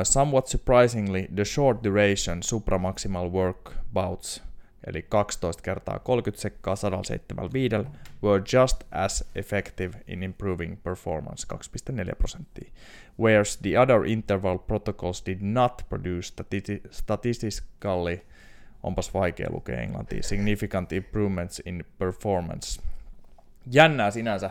[0.03, 4.43] somewhat surprisingly, the short duration supramaximal work bouts,
[4.87, 7.87] eli 12 kertaa 30 sekkaa 175,
[8.23, 12.73] were just as effective in improving performance 2,4 prosenttia,
[13.19, 18.23] whereas the other interval protocols did not produce stati- statistically,
[18.83, 22.83] onpas vaikea lukea englantia, significant improvements in performance.
[23.73, 24.51] Jännää sinänsä.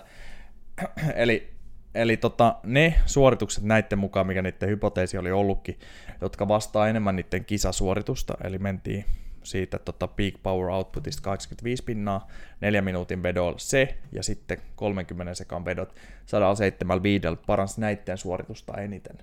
[1.16, 1.52] eli
[1.96, 5.80] Eli tota, ne suoritukset näiden mukaan, mikä niiden hypoteesi oli ollutkin,
[6.22, 9.06] jotka vastaa enemmän niiden kisasuoritusta, eli mentiin
[9.44, 12.28] siitä tota peak power outputista 85 pinnaa,
[12.62, 19.18] 4 minuutin vedolla se, ja sitten 30 sekan vedot 175 paransi näiden suoritusta eniten.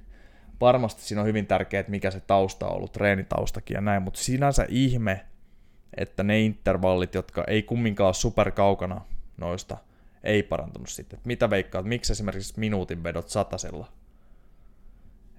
[0.61, 4.21] Varmasti siinä on hyvin tärkeää, että mikä se tausta on ollut, treenitaustakin ja näin, mutta
[4.21, 5.27] sinänsä ihme,
[5.97, 9.01] että ne intervallit, jotka ei kumminkaan ole superkaukana
[9.37, 9.77] noista
[10.25, 11.21] ei parantunut sitten.
[11.25, 13.92] Mitä veikkaat, miksi esimerkiksi minuutin vedot satasella?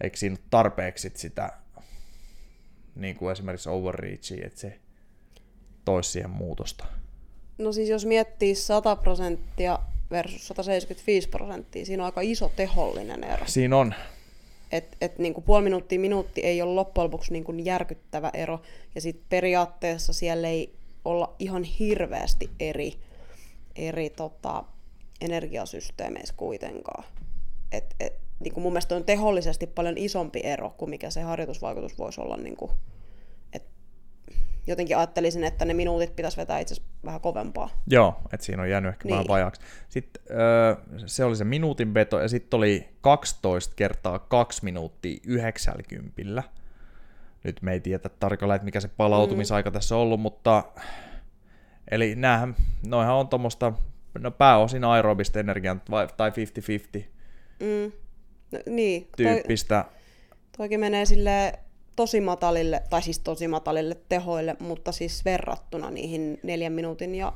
[0.04, 1.50] Eikö siinä ole tarpeeksi sitä,
[2.96, 4.80] niin kuin esimerkiksi overreachia, että se
[5.86, 6.86] toisi siihen muutosta?
[7.58, 9.80] No siis jos miettii 100 prosenttia
[10.12, 13.46] versus 175 prosenttia, siinä on aika iso tehollinen ero.
[13.48, 13.94] Siinä on.
[14.72, 18.62] Et, et niin kuin puoli minuuttia minuutti ei ole loppujen lopuksi niin kuin järkyttävä ero,
[18.96, 20.74] ja sitten periaatteessa siellä ei
[21.06, 22.94] olla ihan hirveästi eri
[23.80, 24.64] eri tota,
[25.22, 27.04] energiasysteemeissä kuitenkaan.
[27.72, 31.98] Et, et, niin kuin mun mielestä on tehollisesti paljon isompi ero kuin mikä se harjoitusvaikutus
[31.98, 32.38] voisi olla.
[32.38, 32.72] Niin kuin,
[34.68, 37.70] jotenkin ajattelisin, että ne minuutit pitäisi vetää itse asiassa vähän kovempaa.
[37.88, 39.12] Joo, että siinä on jäänyt ehkä niin.
[39.12, 39.62] vähän vajaaksi.
[39.90, 46.44] Sitten öö, se oli se minuutin veto, ja sitten oli 12 kertaa 2 minuuttia 90.
[47.44, 49.74] Nyt me ei tiedä tarkalleen, että mikä se palautumisaika mm.
[49.74, 50.64] tässä on ollut, mutta
[51.92, 52.56] Eli näähän,
[52.88, 53.74] noihan on tuommoista,
[54.20, 55.82] no pääosin aerobista energian
[56.18, 56.30] tai
[57.00, 57.04] 50-50
[57.60, 57.92] mm.
[58.52, 59.86] no, niin, tyyppistä.
[59.88, 60.00] Toi,
[60.58, 61.60] toikin menee sille
[62.00, 67.34] tosi matalille, tai siis tosi matalille tehoille, mutta siis verrattuna niihin neljän minuutin ja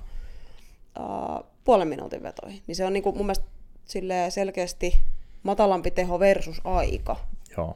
[0.99, 2.61] uh, puolen minuutin vetoihin.
[2.67, 3.45] Niin se on niinku mun mielestä
[4.29, 5.01] selkeästi
[5.43, 7.15] matalampi teho versus aika.
[7.57, 7.75] Joo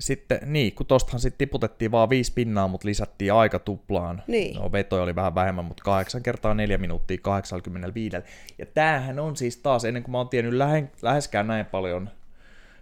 [0.00, 4.22] sitten, niin, kun tostahan sitten tiputettiin vaan viisi pinnaa, mutta lisättiin aika tuplaan.
[4.26, 4.56] Niin.
[4.56, 8.16] No vetoja oli vähän vähemmän, mutta kahdeksan kertaa neljä minuuttia 85.
[8.58, 12.10] Ja tämähän on siis taas, ennen kuin mä oon tiennyt lähe, läheskään näin paljon,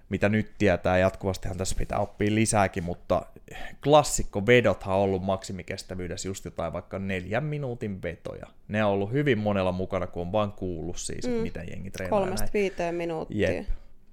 [0.08, 3.26] mitä nyt tietää, jatkuvastihan tässä pitää oppia lisääkin, mutta
[3.84, 8.46] klassikko vedothan on ollut maksimikestävyydessä just jotain vaikka neljän minuutin vetoja.
[8.68, 11.32] Ne on ollut hyvin monella mukana, kun on vaan kuullut siis, mm.
[11.32, 12.20] mitä jengi treenaa.
[12.20, 13.52] Kolmesta viiteen minuuttia.
[13.52, 13.66] Jep.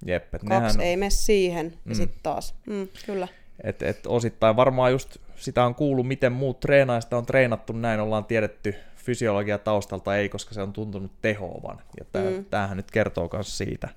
[0.05, 0.81] Jep, Kaksi nehän...
[0.81, 1.93] ei mene siihen, ja mm.
[1.93, 2.55] sitten taas.
[2.67, 3.27] Mm, kyllä.
[3.63, 8.25] Et, et osittain varmaan just sitä on kuullut, miten muut treenaista on treenattu näin, ollaan
[8.25, 11.81] tiedetty fysiologia taustalta ei, koska se on tuntunut tehoavan.
[11.99, 12.45] Ja tää, mm.
[12.45, 13.89] tämähän nyt kertoo myös siitä.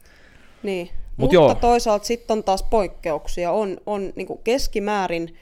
[0.63, 1.55] Niin, Mut mutta joo.
[1.55, 3.52] toisaalta sitten on taas poikkeuksia.
[3.52, 5.37] On, on niin keskimäärin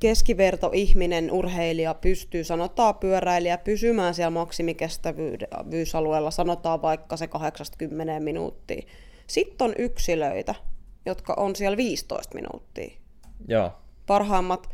[0.00, 8.82] keskivertoihminen, urheilija pystyy, sanotaan pyöräilijä, pysymään siellä maksimikestävyysalueella, sanotaan vaikka se 80 minuuttia.
[9.26, 10.54] Sitten on yksilöitä,
[11.06, 12.90] jotka on siellä 15 minuuttia.
[13.48, 13.70] Joo.
[14.06, 14.68] Parhaimmat,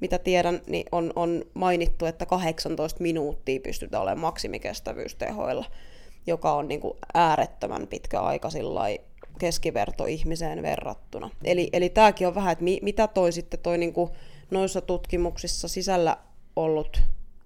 [0.00, 5.64] mitä tiedän, niin on, on mainittu, että 18 minuuttia pystytään olemaan maksimikestävyystehoilla,
[6.26, 9.00] joka on niin kuin äärettömän pitkä aika keskiverto
[10.08, 11.30] ihmiseen verrattuna.
[11.44, 14.10] Eli, eli tämäkin on vähän, että mi, mitä toi sitten toi niin kuin
[14.50, 16.16] noissa tutkimuksissa sisällä
[16.56, 17.02] ollut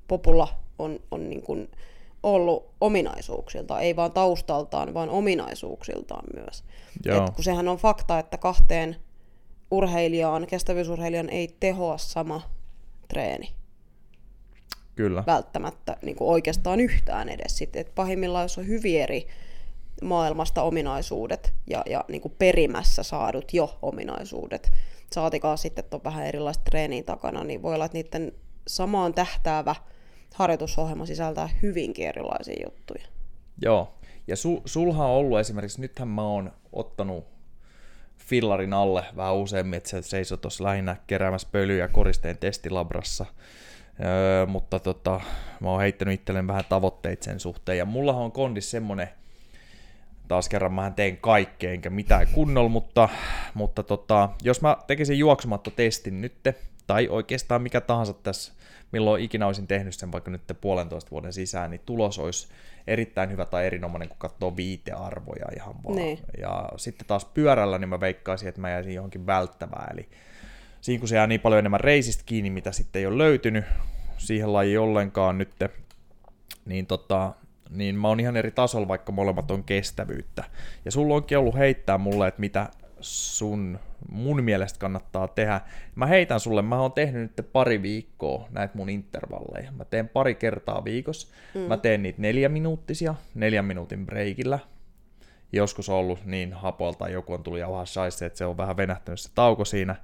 [0.08, 1.68] populla on, on niin kuin
[2.22, 6.64] ollut ominaisuuksilta, ei vaan taustaltaan, vaan ominaisuuksiltaan myös.
[7.24, 8.96] Et kun sehän on fakta, että kahteen
[9.70, 12.50] urheilijaan, kestävyysurheilijan ei tehoa sama
[13.08, 13.52] treeni.
[14.94, 15.24] Kyllä.
[15.26, 17.58] Välttämättä niin kuin oikeastaan yhtään edes.
[17.58, 19.26] Sitten, että pahimmillaan, jos on hyvin eri
[20.02, 24.72] maailmasta ominaisuudet ja, ja niin kuin perimässä saadut jo ominaisuudet,
[25.12, 28.32] saatikaan sitten, että on vähän erilaista treeniä takana, niin voi olla, että niiden
[28.66, 29.74] samaan tähtäävä–
[30.36, 33.04] harjoitusohjelma sisältää hyvinkin erilaisia juttuja.
[33.62, 33.94] Joo,
[34.26, 37.24] ja su, sulha on ollut esimerkiksi, nythän mä oon ottanut
[38.18, 43.26] fillarin alle vähän useammin, että se seisoi tuossa lähinnä keräämässä pölyjä koristeen testilabrassa.
[44.04, 45.20] Öö, mutta tota,
[45.60, 49.08] mä oon heittänyt itselleen vähän tavoitteita sen suhteen, ja mulla on kondis semmonen,
[50.28, 53.08] taas kerran mä teen kaikkea, enkä mitään kunnolla, mutta,
[53.54, 56.54] mutta tota, jos mä tekisin juoksumatta testin nytte,
[56.86, 58.52] tai oikeastaan mikä tahansa tässä
[58.92, 62.48] milloin ikinä olisin tehnyt sen vaikka nyt puolentoista vuoden sisään, niin tulos olisi
[62.86, 65.96] erittäin hyvä tai erinomainen, kun katsoo viitearvoja ihan vaan.
[65.96, 66.18] Niin.
[66.40, 70.08] Ja sitten taas pyörällä, niin mä veikkaisin, että mä jäisin johonkin välttävää, eli
[70.80, 73.64] siinä kun se jää niin paljon enemmän reisistä kiinni, mitä sitten ei ole löytynyt
[74.18, 75.50] siihen lajiin ollenkaan nyt,
[76.66, 77.32] niin tota,
[77.70, 80.44] niin mä oon ihan eri tasolla, vaikka molemmat on kestävyyttä.
[80.84, 82.68] Ja sulla onkin ollut heittää mulle, että mitä
[83.00, 85.60] sun mun mielestä kannattaa tehdä.
[85.94, 89.72] Mä heitän sulle, mä oon tehnyt nyt pari viikkoa näitä mun intervalleja.
[89.72, 91.28] Mä teen pari kertaa viikossa.
[91.54, 91.60] Mm.
[91.60, 94.58] Mä teen niitä neljä minuuttisia, neljän minuutin breikillä.
[95.52, 99.20] Joskus on ollut niin hapolta, joku on tullut jauhaa shaisse, että se on vähän venähtänyt
[99.20, 99.96] se tauko siinä.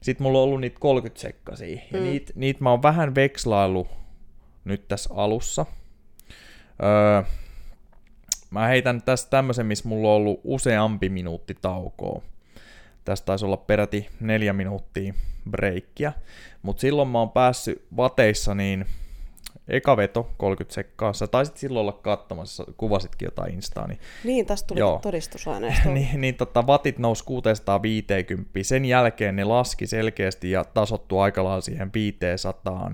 [0.00, 1.80] Sitten mulla on ollut niitä 30 sekkasia.
[1.92, 2.04] Ja mm.
[2.04, 3.88] niitä, niitä mä oon vähän vekslaillut
[4.64, 5.66] nyt tässä alussa.
[6.82, 7.22] Öö,
[8.54, 12.22] Mä heitän tästä tämmöisen, missä mulla on ollut useampi minuutti taukoa.
[13.04, 15.14] Tästä taisi olla peräti neljä minuuttia
[15.50, 16.12] breikkiä.
[16.62, 18.86] Mutta silloin mä oon päässyt vateissa niin
[19.68, 21.12] eka veto 30 sekkaa.
[21.12, 23.86] Sä taisit silloin olla katsomassa, kuvasitkin jotain instaa.
[23.86, 24.98] Niin, niin tästä tuli joo.
[25.02, 25.90] todistusaineisto.
[25.94, 28.50] niin, niin tota, vatit nousi 650.
[28.62, 32.90] Sen jälkeen ne laski selkeästi ja tasottu aika lailla siihen 500,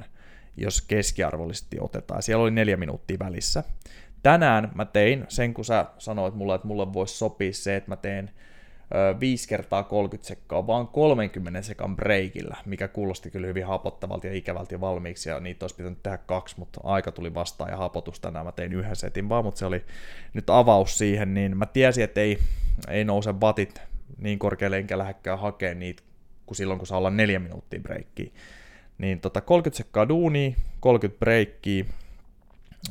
[0.61, 2.23] jos keskiarvollisesti otetaan.
[2.23, 3.65] Siellä oli neljä minuuttia välissä
[4.23, 7.97] tänään mä tein sen, kun sä sanoit mulle, että mulle voisi sopia se, että mä
[7.97, 8.31] teen
[8.95, 14.35] ö, 5 kertaa 30 sekkaa vaan 30 sekan breikillä, mikä kuulosti kyllä hyvin hapottavalta ja
[14.35, 18.21] ikävältä ja valmiiksi, ja niitä olisi pitänyt tehdä kaksi, mutta aika tuli vastaan ja hapotus
[18.21, 19.85] tänään, mä tein yhden setin vaan, mutta se oli
[20.35, 22.39] nyt avaus siihen, niin mä tiesin, että ei,
[22.89, 23.83] ei nouse vatit
[24.19, 26.03] niin korkealle, enkä lähdekään hakemaan niitä,
[26.47, 28.31] kuin silloin, kun saa olla neljä minuuttia breikkiä.
[29.01, 31.85] Niin tota, 30 sekkaa duunia, 30 breikkiä,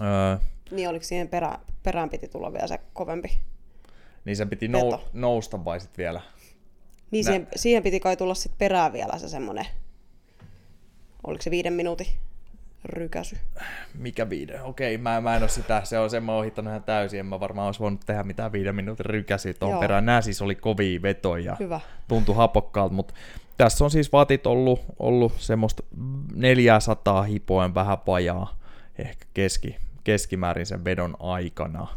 [0.02, 0.38] öö,
[0.72, 3.39] niin oliko siihen perä, perään piti tulla vielä se kovempi?
[4.26, 6.22] Niin sen piti nou, nousta vai sitten vielä?
[7.12, 9.65] Niin siihen, siihen piti kai tulla sitten perään vielä se semmonen,
[11.28, 12.08] oliko se viiden minuutin
[12.86, 13.38] rykäsy?
[13.93, 14.63] Mikä viiden?
[14.63, 17.39] Okei, mä, mä en ole sitä, se on sen mä ohittanut ihan täysin, en mä
[17.39, 20.06] varmaan olisi voinut tehdä mitään viiden minuutin rykäsyä tuon perään.
[20.06, 21.80] Nämä siis oli kovia vetoja, Hyvä.
[22.08, 23.13] tuntui hapokkaalta, mutta
[23.60, 25.84] tässä on siis vatit ollut, ollut semmoista
[26.36, 28.60] 400 hipoen vähän vajaa,
[28.98, 31.88] ehkä keski, keskimäärin sen vedon aikana.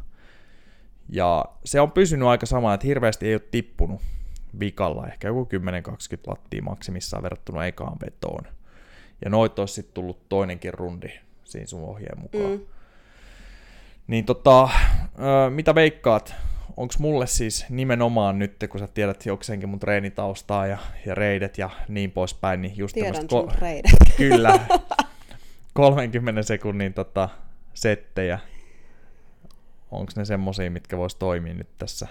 [1.09, 4.01] Ja se on pysynyt aika sama, että hirveästi ei ole tippunut
[4.61, 5.48] vikalla, ehkä joku
[6.29, 8.44] 10-20 wattia maksimissaan verrattuna ekaan vetoon.
[9.25, 11.09] Ja noit olisi sitten tullut toinenkin rundi
[11.44, 12.53] siinä sun ohjeen mukaan.
[12.53, 12.61] Mm.
[14.07, 14.68] Niin tota,
[15.51, 16.35] mitä veikkaat,
[16.76, 21.70] onko mulle siis nimenomaan nyt, kun sä tiedät jokseenkin mun treenitaustaa ja, ja reidet ja
[21.88, 23.92] niin poispäin, niin just Tiedän sun ko- reidet.
[24.16, 24.61] Kyllä.
[25.74, 27.28] 30 sekunnin tota,
[27.74, 28.38] settejä.
[29.90, 32.08] Onko ne semmosia, mitkä vois toimia nyt tässä?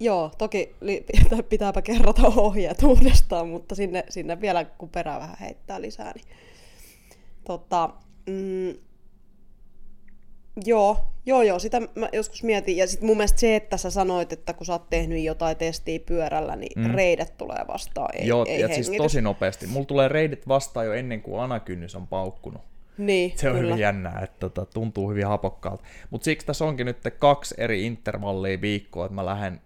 [0.00, 1.04] Joo, toki li-
[1.48, 6.12] pitääpä kerrata ohjeet uudestaan, mutta sinne, sinne vielä kun perä vähän heittää lisää.
[6.14, 6.26] Niin.
[7.44, 7.90] Tota,
[8.26, 8.74] mm,
[10.64, 12.76] joo, joo, joo, sitä mä joskus mietin.
[12.76, 15.98] Ja sitten mun mielestä se, että sä sanoit, että kun sä oot tehnyt jotain testiä
[16.06, 16.94] pyörällä, niin mm.
[16.94, 19.66] reidet tulee vastaan, ei, Joo, ei ja siis tosi nopeasti.
[19.66, 22.62] Mulla tulee reidet vastaan jo ennen kuin anakynnys on paukkunut.
[22.98, 23.68] Niin, se on kyllä.
[23.68, 25.84] hyvin jännää, että tota, tuntuu hyvin hapokkaalta.
[26.10, 29.60] Mutta siksi tässä onkin nyt kaksi eri intervallia viikkoa, että mä lähden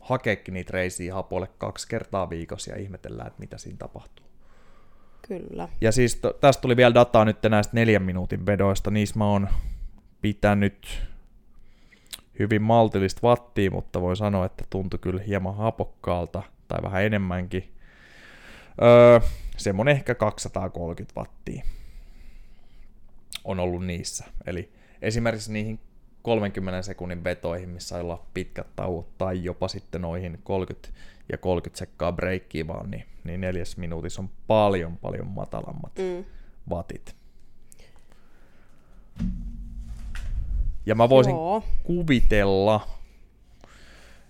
[0.00, 4.26] hakeekin niitä reisiä hapolle kaksi kertaa viikossa ja ihmetellään, että mitä siinä tapahtuu.
[5.28, 5.68] Kyllä.
[5.80, 8.90] Ja siis to, tästä tuli vielä dataa nyt näistä neljän minuutin vedoista.
[8.90, 9.48] Niissä mä oon
[10.20, 11.08] pitänyt
[12.38, 17.72] hyvin maltillista wattia, mutta voin sanoa, että tuntui kyllä hieman hapokkaalta, tai vähän enemmänkin.
[18.82, 19.20] Öö,
[19.56, 21.64] semmonen ehkä 230 wattia
[23.44, 24.24] on ollut niissä.
[24.46, 25.80] Eli esimerkiksi niihin
[26.22, 30.88] 30 sekunnin vetoihin, missä olla pitkät tauot, tai jopa sitten noihin 30
[31.32, 36.24] ja 30 sekkaa breikkiä vaan, niin, niin neljäs minuutissa on paljon paljon matalammat mm.
[36.70, 37.16] vatit.
[40.88, 41.62] Ja mä voisin Joo.
[41.82, 42.88] kuvitella,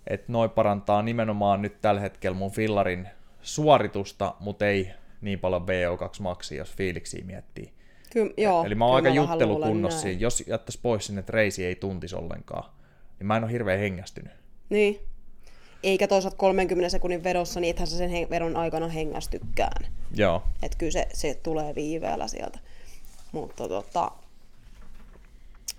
[0.07, 3.09] että noi parantaa nimenomaan nyt tällä hetkellä mun fillarin
[3.43, 4.91] suoritusta, mutta ei
[5.21, 7.73] niin paljon VO2 maksi, jos fiiliksiä miettii.
[8.11, 10.09] Ky- joo, Eli mä oon aika juttelukunnossa.
[10.09, 12.71] Jos jättäisi pois sinne, että reisi ei tuntisi ollenkaan,
[13.19, 14.33] niin mä en ole hirveän hengästynyt.
[14.69, 15.01] Niin.
[15.83, 19.93] Eikä toisaalta 30 sekunnin vedossa, niin ethän sä sen vedon aikana hengästykään.
[20.15, 20.43] Joo.
[20.63, 22.59] Että kyllä se, se tulee viiveellä sieltä.
[23.33, 24.13] Mutta tota,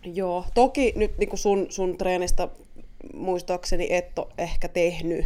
[0.05, 2.47] joo, toki nyt niin sun, sun treenistä
[3.13, 5.25] muistaakseni et ole ehkä tehnyt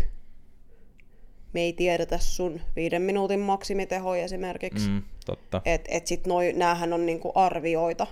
[1.54, 4.90] me ei tiedetä sun viiden minuutin maksimitehoja esimerkiksi.
[4.90, 5.62] Mm, totta.
[5.66, 8.08] Et, et sit noi, näähän on niinku arvioita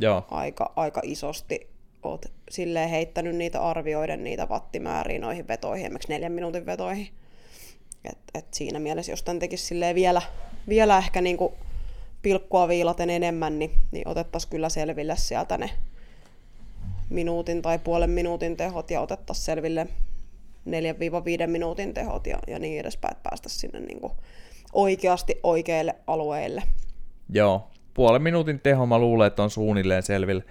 [0.00, 0.24] Joo.
[0.30, 1.68] Aika, aika isosti.
[2.02, 7.08] Oot silleen heittänyt niitä arvioiden niitä wattimääriä noihin vetoihin, esimerkiksi neljän minuutin vetoihin.
[8.04, 10.22] Et, et siinä mielessä, jos tämän tekisi silleen vielä,
[10.68, 11.54] vielä ehkä niinku
[12.22, 15.70] pilkkua viilaten enemmän, niin, niin otettaisiin kyllä selville sieltä ne
[17.10, 19.86] minuutin tai puolen minuutin tehot ja otettaisiin selville
[21.44, 24.12] 4-5 minuutin tehot ja, ja niin edespäin, että päästä sinne niin kuin
[24.72, 26.62] oikeasti oikeille alueille.
[27.28, 30.44] Joo, puolen minuutin teho mä luulen, että on suunnilleen selville.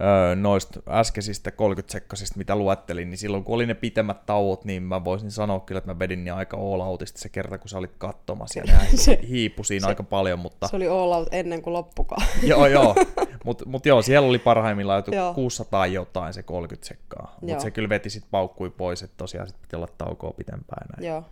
[0.00, 4.82] Öö, noista äskeisistä 30 sekkasista, mitä luettelin, niin silloin kun oli ne pitemmät tauot, niin
[4.82, 7.78] mä voisin sanoa kyllä, että mä vedin niin aika all outista se kerta, kun sä
[7.78, 11.62] olit katsomassa, ja Se- hiipu siinä se- aika paljon, mutta Se oli all out ennen
[11.62, 12.26] kuin loppukaan.
[12.42, 12.94] joo, joo.
[13.44, 15.34] Mutta mut joo, siellä oli parhaimmillaan Joo.
[15.34, 17.36] 600 jotain se 30 sekkaa.
[17.40, 20.86] Mutta se kyllä veti sit paukkui pois, että tosiaan sit piti olla taukoa pitempään.
[20.96, 21.08] Näin.
[21.08, 21.24] Joo.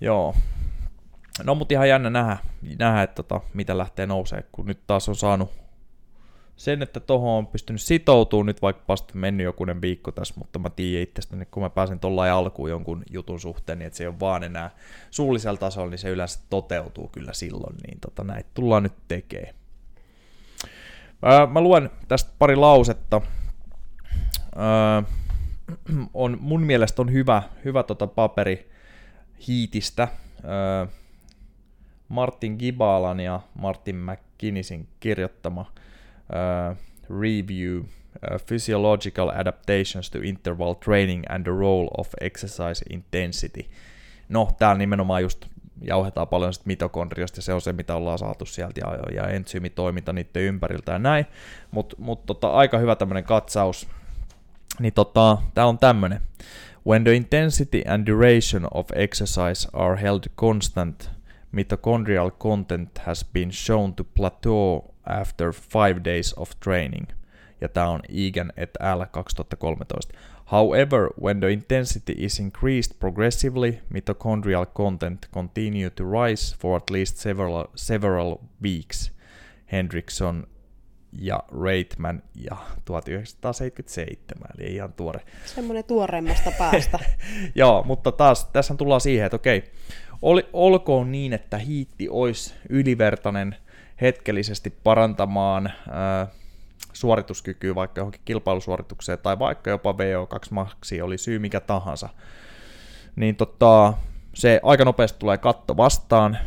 [0.00, 0.34] Joo.
[1.44, 2.36] No mutta ihan jännä nähdä,
[2.78, 5.50] nähdä että tota, mitä lähtee nousee, kun nyt taas on saanut
[6.60, 10.70] sen, että tohon on pystynyt sitoutumaan nyt vaikka vasta mennyt jokunen viikko tässä, mutta mä
[10.70, 14.20] tiedän itsestäni, kun mä pääsen tuolla alkuun jonkun jutun suhteen, niin että se ei ole
[14.20, 14.70] vaan enää
[15.10, 19.54] suullisella tasolla, niin se yleensä toteutuu kyllä silloin, niin tota, näitä tullaan nyt tekemään.
[21.22, 23.20] Ää, mä luen tästä pari lausetta.
[24.56, 25.02] Ää,
[26.14, 28.70] on, mun mielestä on hyvä, hyvä tota paperi
[29.48, 30.08] Hiitistä.
[30.44, 30.86] Ää,
[32.08, 35.72] Martin Gibalan ja Martin McKinnisin kirjoittama
[36.32, 36.76] ää,
[37.20, 37.82] review
[38.30, 43.64] ää, Physiological Adaptations to Interval Training and the Role of Exercise Intensity.
[44.28, 45.46] No, täällä nimenomaan just
[45.82, 50.12] jauhetaan paljon sit mitokondriosta ja se on se, mitä ollaan saatu sieltä ja, ja entsyymitoiminta
[50.12, 51.26] niiden ympäriltä ja näin.
[51.70, 53.88] Mutta mut tota, aika hyvä tämmönen katsaus.
[54.80, 56.20] Niin tota, tää on tämmönen.
[56.86, 61.10] When the intensity and duration of exercise are held constant,
[61.52, 67.06] mitochondrial content has been shown to plateau after five days of training.
[67.60, 69.06] Ja tämä on Egan et al.
[69.10, 70.18] 2013.
[70.52, 77.16] However, when the intensity is increased progressively, mitochondrial content continue to rise for at least
[77.16, 79.12] several, several weeks.
[79.72, 80.46] Hendrickson
[81.12, 85.20] ja Reitman ja 1977, eli ihan tuore.
[85.44, 86.98] Semmoinen tuoreimmasta päästä.
[87.54, 89.72] Joo, mutta taas tässä tullaan siihen, että okei,
[90.22, 93.56] oli, olkoon niin, että hiitti olisi ylivertainen
[94.00, 96.26] hetkellisesti parantamaan ää,
[96.92, 102.08] suorituskykyä vaikka johonkin kilpailusuoritukseen tai vaikka jopa VO2 maxi oli syy mikä tahansa,
[103.16, 103.92] niin tota,
[104.34, 106.38] se aika nopeasti tulee katto vastaan,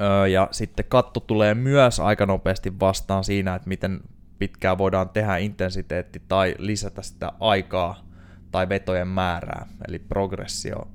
[0.00, 4.00] Öö, ja sitten katto tulee myös aika nopeasti vastaan siinä, että miten
[4.38, 8.06] pitkään voidaan tehdä intensiteetti tai lisätä sitä aikaa
[8.50, 10.88] tai vetojen määrää, eli progressio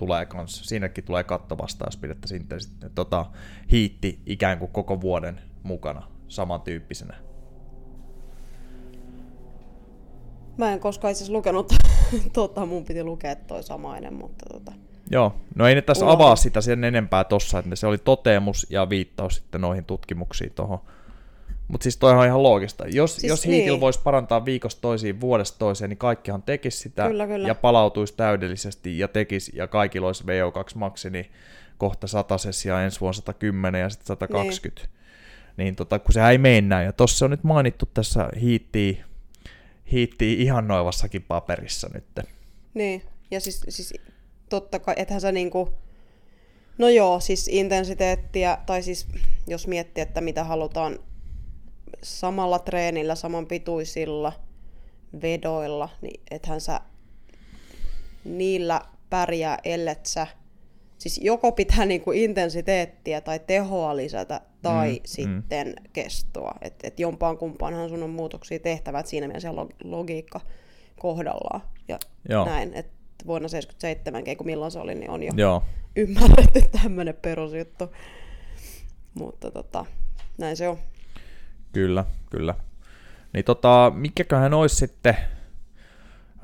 [0.00, 3.26] tulee kans, siinäkin tulee katto vastaan, jos pidettäisiin intensi- tota,
[3.72, 7.16] hiitti ikään kuin koko vuoden mukana samantyyppisenä.
[10.58, 11.72] Mä en koskaan itse asiassa lukenut,
[12.32, 14.72] tota, mun piti lukea toi samainen, mutta tota,
[15.10, 18.88] Joo, no ei ne tässä avaa sitä sen enempää tossa, että se oli toteamus ja
[18.88, 20.78] viittaus sitten noihin tutkimuksiin tohon.
[21.70, 22.84] Mutta siis toihan on ihan loogista.
[22.88, 23.80] Jos, siis jos hiitillä niin.
[23.80, 27.48] voisi parantaa viikosta toisiin, vuodesta toiseen, niin kaikkihan tekisi sitä Kyllä, kyllä.
[27.48, 31.30] ja palautuisi täydellisesti ja tekisi, ja kaikilla olisi VO2 maksi, niin
[31.78, 34.80] kohta 100 ja ensi vuonna 110 ja sitten 120.
[34.82, 34.90] Niin,
[35.56, 36.86] niin tota, kun sehän ei mene näin.
[36.86, 39.04] Ja tossa on nyt mainittu tässä hiittiin,
[39.92, 42.04] hiittiin ihan noivassakin paperissa nyt.
[42.74, 43.02] niin.
[43.30, 43.94] Ja siis, siis
[44.48, 45.74] totta kai, ethän sä niinku,
[46.78, 49.06] no joo, siis intensiteettiä, tai siis
[49.46, 50.98] jos miettii, että mitä halutaan
[52.02, 54.32] samalla treenillä, saman pituisilla
[55.22, 56.80] vedoilla, niin ethän sä
[58.24, 58.80] niillä
[59.10, 60.26] pärjää, ellet sä
[61.00, 65.90] Siis joko pitää niinku intensiteettiä tai tehoa lisätä tai Mm, mm, sitten mm.
[65.92, 66.54] kestoa.
[66.62, 70.40] Että et jompaan kumpaanhan sun on muutoksia tehtävä, että siinä mielessä log- logiikka
[70.98, 71.60] kohdallaan.
[71.88, 71.98] Ja
[72.28, 72.44] Joo.
[72.44, 72.92] näin, että
[73.26, 75.62] vuonna 77, kun milloin se oli, niin on jo Joo,
[75.96, 77.84] ymmärretty tämmöinen perusjuttu.
[79.14, 79.84] Mutta tota,
[80.38, 80.78] näin se on.
[81.72, 82.54] Kyllä, kyllä.
[83.32, 85.16] Niin tota, mikäköhän olisi sitten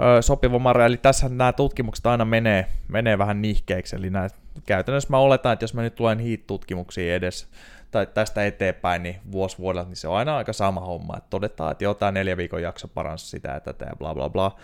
[0.01, 4.29] ö, sopiva määrä, eli tässä nämä tutkimukset aina menee, menee vähän nihkeiksi, eli nää,
[4.66, 7.49] käytännössä mä oletan, että jos mä nyt tulen HEAT-tutkimuksiin edes,
[7.91, 11.72] tai tästä eteenpäin, niin vuosi vuodelta, niin se on aina aika sama homma, että todetaan,
[11.72, 14.57] että tämä neljä viikon jakso paransi sitä ja tätä ja bla bla bla,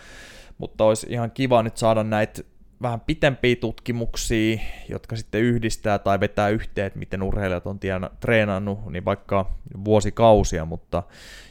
[0.57, 2.41] mutta olisi ihan kiva nyt saada näitä
[2.83, 4.59] vähän pitempiä tutkimuksia,
[4.89, 9.51] jotka sitten yhdistää tai vetää yhteen, että miten urheilijat on tiena- treenannut, niin vaikka
[9.85, 11.03] vuosikausia, mutta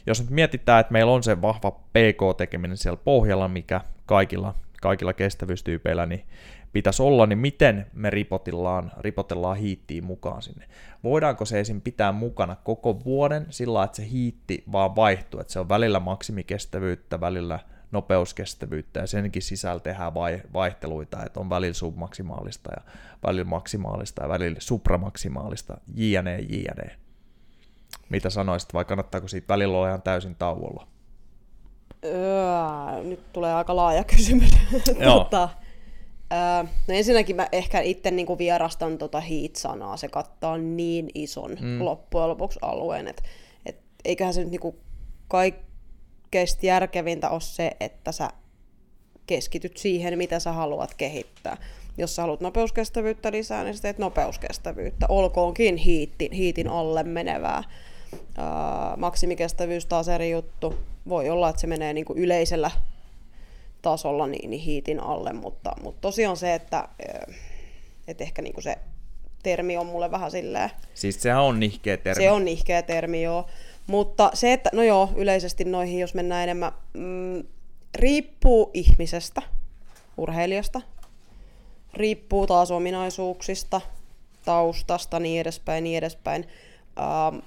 [0.07, 6.05] jos nyt mietitään, että meillä on se vahva PK-tekeminen siellä pohjalla, mikä kaikilla, kaikilla kestävyystyypeillä
[6.05, 6.25] niin
[6.73, 10.65] pitäisi olla, niin miten me ripotellaan, ripotellaan hiittiin mukaan sinne?
[11.03, 11.81] Voidaanko se esim.
[11.81, 17.19] pitää mukana koko vuoden sillä että se hiitti vaan vaihtuu, että se on välillä maksimikestävyyttä,
[17.19, 17.59] välillä
[17.93, 22.83] nopeuskestävyyttä ja senkin sisällä tehdään vai- vaihteluita, että on välillä submaksimaalista ja
[23.23, 26.97] välillä maksimaalista ja välillä supramaksimaalista, jne, jne.
[28.09, 30.87] Mitä sanoisit, vai kannattaako siitä välillä olla ihan täysin tauolla?
[32.05, 34.51] Öö, nyt tulee aika laaja kysymys.
[34.99, 35.19] Joo.
[35.19, 35.49] tota,
[36.31, 39.97] öö, no ensinnäkin mä ehkä itse niinku vierastan tota heat-sanaa.
[39.97, 41.85] Se kattaa niin ison mm.
[41.85, 43.23] loppujen lopuksi alueen, että
[43.65, 44.79] et eiköhän se nyt niinku
[45.27, 45.55] kaik,
[46.33, 48.29] kaikkein järkevintä on se, että sä
[49.27, 51.57] keskityt siihen, mitä sä haluat kehittää.
[51.97, 55.05] Jos sä haluat nopeuskestävyyttä lisää, niin sä teet nopeuskestävyyttä.
[55.09, 57.63] Olkoonkin hiitin, hiitin alle menevää.
[58.37, 60.75] Ää, maksimikestävyys taas eri juttu.
[61.09, 62.71] Voi olla, että se menee niin kuin yleisellä
[63.81, 66.87] tasolla niin, niin hiitin alle, mutta, mutta tosiaan se, että,
[68.07, 68.77] että ehkä niin kuin se
[69.43, 70.69] termi on mulle vähän silleen...
[70.93, 72.23] Siis sehän on nihkeä termi.
[72.23, 73.47] Se on nihkeä termi, joo.
[73.87, 77.43] Mutta se, että, no joo, yleisesti noihin, jos mennään enemmän, mm,
[77.95, 79.41] riippuu ihmisestä,
[80.17, 80.81] urheilijasta,
[81.93, 83.81] riippuu taas ominaisuuksista,
[84.45, 86.47] taustasta, niin edespäin, niin edespäin.
[86.99, 87.39] Ähm,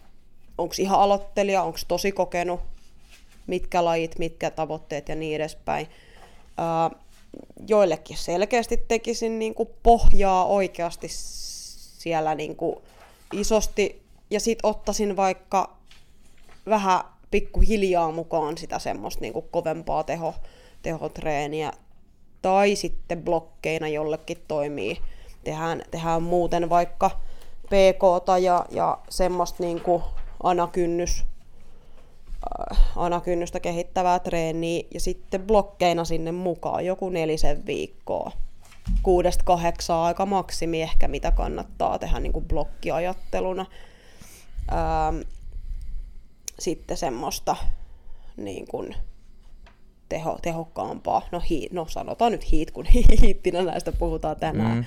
[0.58, 2.60] onko ihan aloittelija, onko tosi kokenut,
[3.46, 5.86] mitkä lajit, mitkä tavoitteet ja niin edespäin.
[6.58, 7.00] Äh,
[7.68, 12.76] joillekin selkeästi tekisin niin kuin pohjaa oikeasti siellä niin kuin
[13.32, 15.76] isosti, ja sitten ottaisin vaikka
[16.68, 17.00] vähän
[17.30, 20.34] pikkuhiljaa mukaan sitä semmoista niin kuin kovempaa teho,
[20.82, 21.72] tehotreeniä,
[22.42, 24.98] tai sitten blokkeina jollekin toimii.
[25.44, 27.10] Tehdään, tehdään muuten vaikka
[27.66, 30.02] pk ja, ja semmoista niin kuin
[30.42, 31.24] anakynnys,
[32.70, 38.32] äh, anakynnystä kehittävää treeniä ja sitten blokkeina sinne mukaan joku nelisen viikkoa.
[39.02, 43.66] Kuudesta kahdeksaa aika maksimi ehkä, mitä kannattaa tehdä niin kuin blokkiajatteluna.
[44.72, 45.20] Ähm,
[46.58, 47.56] sitten semmoista
[48.36, 48.94] niin kuin,
[50.08, 52.86] teho, tehokkaampaa, no, hii, no sanotaan nyt hiit, kun
[53.22, 54.84] hiittinä näistä puhutaan tänään, mm.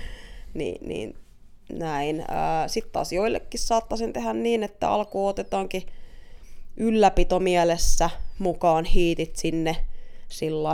[0.54, 1.16] niin, niin
[1.74, 2.26] näin.
[2.68, 5.84] Sitten taas joillekin saattaisin tehdä niin, että alkuun otetaankin
[6.78, 8.10] ylläpito mielessä
[8.40, 9.76] mukaan hiitit sinne
[10.28, 10.70] sillä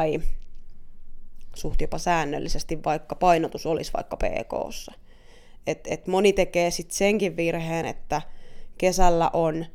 [1.55, 4.93] suht jopa säännöllisesti, vaikka painotus olisi vaikka PKssa.
[5.67, 8.21] Et, et moni tekee sitten senkin virheen, että
[8.77, 9.65] kesällä on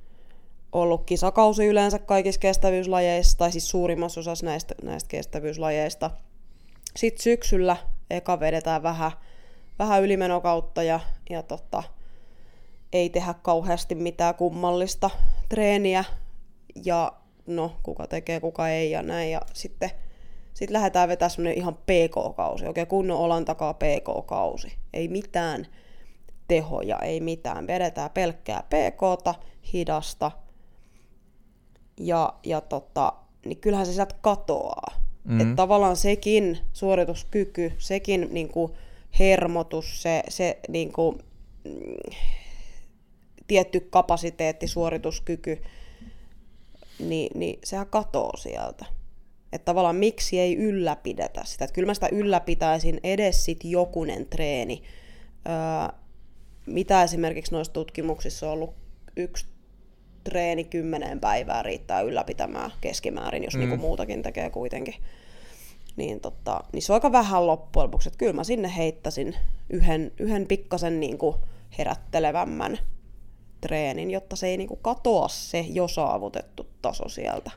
[0.73, 6.11] ollut kisakausi yleensä kaikissa kestävyyslajeissa, tai siis suurimmassa osassa näistä, näistä kestävyyslajeista.
[6.97, 7.77] Sitten syksyllä
[8.11, 9.13] eka vedetään vähän,
[9.79, 11.01] vähän ylimenokautta ja,
[11.31, 11.83] ja tota,
[12.93, 15.11] ei tehdä kauheasti mitään kummallista
[15.49, 16.05] treeniä.
[16.85, 17.13] Ja
[17.47, 19.31] no, kuka tekee, kuka ei ja näin.
[19.31, 19.91] Ja sitten
[20.55, 24.73] sit lähdetään vetämään semmoinen ihan PK-kausi, oikein kunnon olan takaa PK-kausi.
[24.93, 25.67] Ei mitään
[26.49, 27.67] tehoja, ei mitään.
[27.67, 29.35] Vedetään pelkkää PK-ta,
[29.73, 30.31] hidasta,
[32.01, 33.13] ja, ja tota,
[33.47, 35.01] niin kyllähän se sieltä katoaa.
[35.25, 35.41] Mm-hmm.
[35.41, 38.73] Että tavallaan sekin suorituskyky, sekin niin kuin
[39.19, 41.19] hermotus, se, se niin kuin,
[41.65, 42.17] mm,
[43.47, 45.63] tietty kapasiteetti, suorituskyky,
[46.99, 48.87] niin, niin sehän katoo sieltä.
[49.53, 51.65] Että tavallaan miksi ei ylläpidetä sitä.
[51.65, 54.83] Että kyllä mä sitä ylläpitäisin edes sit jokunen treeni.
[55.49, 55.99] Öö,
[56.67, 58.75] mitä esimerkiksi noissa tutkimuksissa on ollut
[59.17, 59.47] yksi
[60.25, 63.61] treeni kymmeneen päivää riittää ylläpitämään keskimäärin, jos mm.
[63.61, 64.95] niinku muutakin tekee kuitenkin.
[65.97, 68.09] Niin, tota, niin se on aika vähän loppujen lopuksi.
[68.09, 69.37] Että kyllä mä sinne heittäisin
[69.71, 71.37] yhden, yhden pikkasen niinku
[71.79, 72.79] herättelevämmän
[73.61, 77.51] treenin, jotta se ei niinku katoa se jo saavutettu taso sieltä.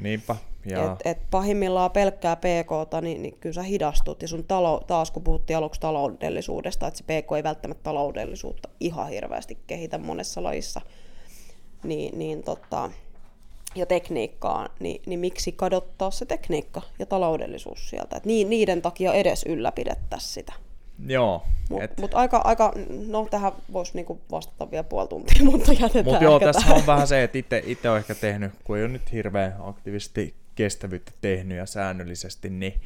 [0.00, 0.36] Niinpä.
[0.66, 0.92] Ja...
[0.92, 4.22] Et, et pahimmillaan pelkkää PK, niin, niin kyllä sä hidastut.
[4.22, 9.08] Ja sun talo, taas kun puhuttiin aluksi taloudellisuudesta, että se PK ei välttämättä taloudellisuutta ihan
[9.08, 10.80] hirveästi kehitä monessa lajissa–
[11.86, 12.90] niin, niin tota,
[13.74, 18.16] ja tekniikkaa, niin, niin miksi kadottaa se tekniikka ja taloudellisuus sieltä.
[18.16, 20.52] Et niiden takia edes ylläpidettäisiin sitä.
[21.06, 21.42] Joo.
[21.70, 21.98] Mutta et...
[21.98, 22.72] mut aika, aika,
[23.08, 26.76] no tähän voisi niinku vastata vielä puoli tuntia, mutta jätetään Mutta joo, tässä tähän.
[26.76, 31.12] on vähän se, että itse olen ehkä tehnyt, kun ei ole nyt hirveän aktiivisesti kestävyyttä
[31.20, 32.80] tehnyt ja säännöllisesti, niin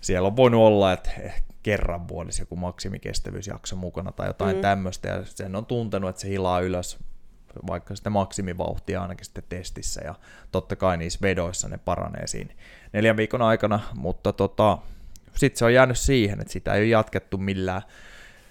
[0.00, 1.10] siellä on voinut olla, että
[1.62, 4.62] kerran vuodessa joku maksimikestävyysjakso mukana tai jotain mm.
[4.62, 6.98] tämmöistä, ja sen on tuntenut, että se hilaa ylös
[7.66, 10.14] vaikka sitä maksimivauhtia ainakin sitten testissä, ja
[10.52, 12.54] totta kai niissä vedoissa ne paranee siinä
[12.92, 14.78] neljän viikon aikana, mutta tota,
[15.36, 17.82] sitten se on jäänyt siihen, että sitä ei ole jatkettu millään,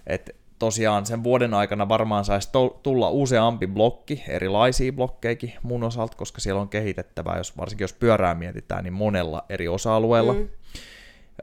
[0.08, 2.50] että tosiaan sen vuoden aikana varmaan saisi
[2.84, 8.36] tulla useampi blokki, erilaisia blokkeikin mun osalta, koska siellä on kehitettävää, jos, varsinkin jos pyörää
[8.36, 10.34] mietitään, niin monella eri osa-alueella.
[10.34, 10.50] Mm.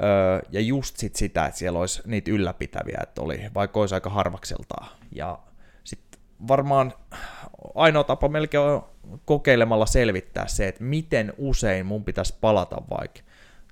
[0.02, 4.10] Öö, ja just sit sitä, että siellä olisi niitä ylläpitäviä, että oli, vaikka olisi aika
[4.10, 4.88] harvakseltaan.
[5.14, 5.38] Ja
[6.49, 6.93] varmaan
[7.74, 8.88] ainoa tapa melkein on
[9.24, 13.20] kokeilemalla selvittää se, että miten usein mun pitäisi palata vaikka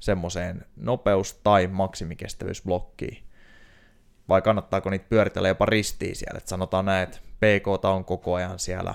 [0.01, 3.23] semmoiseen nopeus- tai maksimikestävyysblokkiin.
[4.29, 8.59] Vai kannattaako niitä pyöritellä jopa ristiin siellä, että sanotaan näin, että PK on koko ajan
[8.59, 8.95] siellä,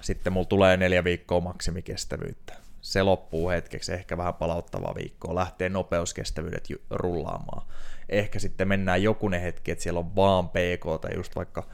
[0.00, 2.54] sitten mulla tulee neljä viikkoa maksimikestävyyttä.
[2.80, 7.66] Se loppuu hetkeksi, ehkä vähän palauttavaa viikkoa, lähtee nopeuskestävyydet rullaamaan.
[8.08, 11.66] Ehkä sitten mennään jokunen hetki, että siellä on vaan PK just vaikka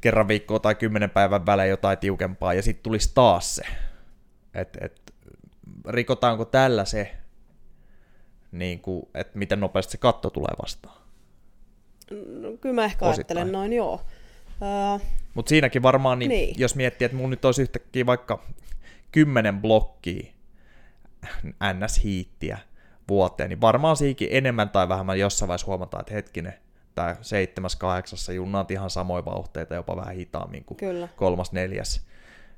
[0.00, 3.62] kerran viikkoa tai kymmenen päivän välein jotain tiukempaa, ja sitten tulisi taas se.
[4.54, 5.14] Et, et,
[5.88, 7.16] rikotaanko tällä se,
[8.52, 10.98] niin kuin, että miten nopeasti se katto tulee vastaan.
[12.40, 13.38] No, kyllä mä ehkä Osittain.
[13.38, 14.00] ajattelen noin, joo.
[14.62, 16.46] Öö, Mutta siinäkin varmaan, niin, Niin.
[16.46, 16.60] niin.
[16.60, 18.42] jos miettii, että mun nyt olisi yhtäkkiä vaikka
[19.12, 20.32] kymmenen blokkia
[21.72, 22.58] NS-hiittiä
[23.08, 26.54] vuoteen, niin varmaan siikin enemmän tai vähemmän jossain vaiheessa huomataan, että hetkinen,
[26.98, 31.08] tämä seitsemäs, kahdeksassa junnaat ihan samoja vauhteita, jopa vähän hitaammin kuin Kyllä.
[31.16, 32.06] kolmas, neljäs.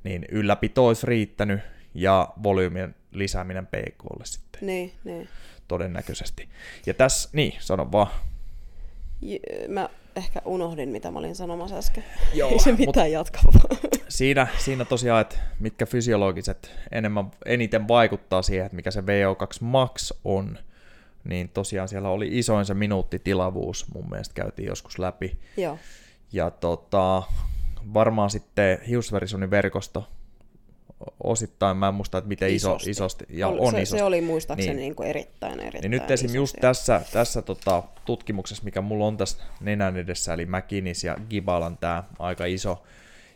[0.04, 1.60] Niin ylläpito olisi riittänyt
[1.94, 5.28] ja volyymin lisääminen PKlle sitten Niin, niin.
[5.68, 6.48] todennäköisesti.
[6.86, 8.06] Ja tässä, niin, sano vaan.
[9.20, 9.36] J-
[9.68, 12.04] Mä ehkä unohdin, mitä mä olin sanomassa äsken.
[12.34, 13.78] Joo, Ei se mitään jatkavaa.
[14.08, 19.04] Siinä, siinä tosiaan, että mitkä fysiologiset enemmän, eniten vaikuttaa siihen, että mikä se VO2
[19.60, 20.58] max on,
[21.24, 25.38] niin tosiaan siellä oli isoin se minuuttitilavuus, mun mielestä käytiin joskus läpi.
[25.56, 25.78] Joo.
[26.32, 27.22] Ja tota,
[27.94, 30.08] varmaan sitten hiusverisunin verkosto
[31.24, 32.90] osittain, mä en muista, että miten iso, Isosti.
[32.90, 33.98] isosti, ja Oli- on se, isosti.
[33.98, 34.80] se oli muistaakseni Niin.
[34.80, 34.94] niin.
[34.94, 36.26] Kuin erittäin, erittäin Niin nyt esim.
[36.26, 41.16] iso just tässä, tässä tota, tutkimuksessa, mikä mulla on tässä nenän edessä, eli McKinnis ja
[41.30, 42.82] Gibalan tämä aika iso,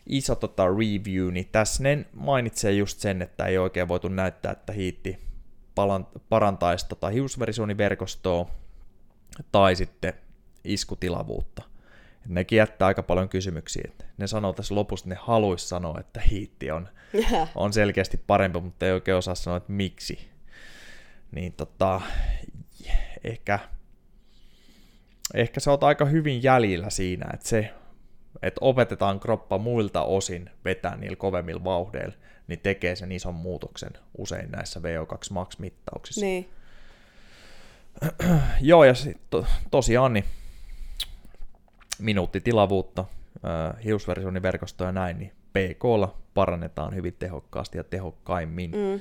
[0.07, 4.73] iso tota, review, niin tässä ne mainitsee just sen, että ei oikein voitu näyttää, että
[4.73, 5.17] hiitti
[6.29, 8.45] parantaisi tota hiusverisuoniverkostoa
[9.51, 10.13] tai sitten
[10.63, 11.63] iskutilavuutta.
[12.25, 13.83] Et nekin jättää aika paljon kysymyksiä.
[13.85, 16.89] Et ne sanoo tässä lopussa, että ne haluaisi sanoa, että hiitti on,
[17.55, 20.29] on selkeästi parempi, mutta ei oikein osaa sanoa, että miksi.
[21.31, 22.01] Niin tota,
[23.23, 23.59] ehkä,
[25.33, 27.73] ehkä sä oot aika hyvin jäljillä siinä, että se,
[28.41, 32.15] että opetetaan kroppa muilta osin vetää niillä kovemmilla vauhdeilla,
[32.47, 36.21] niin tekee sen ison muutoksen usein näissä VO2 max-mittauksissa.
[36.21, 36.49] Niin.
[38.61, 40.25] Joo, ja sit to, tosiaan niin
[41.99, 48.71] minuuttitilavuutta, äh, hiusverisuoniverkosto ja näin, niin PKlla parannetaan hyvin tehokkaasti ja tehokkaimmin.
[48.71, 48.99] Mm.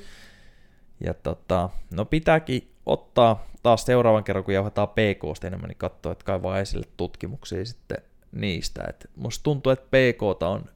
[1.00, 6.24] Ja tota, no pitääkin ottaa taas seuraavan kerran, kun jauhetaan PKsta enemmän, niin katsoa, että
[6.24, 7.98] kaivaa esille tutkimuksia sitten
[8.32, 8.84] niistä.
[8.88, 10.70] Et musta tuntuu, että PKta on,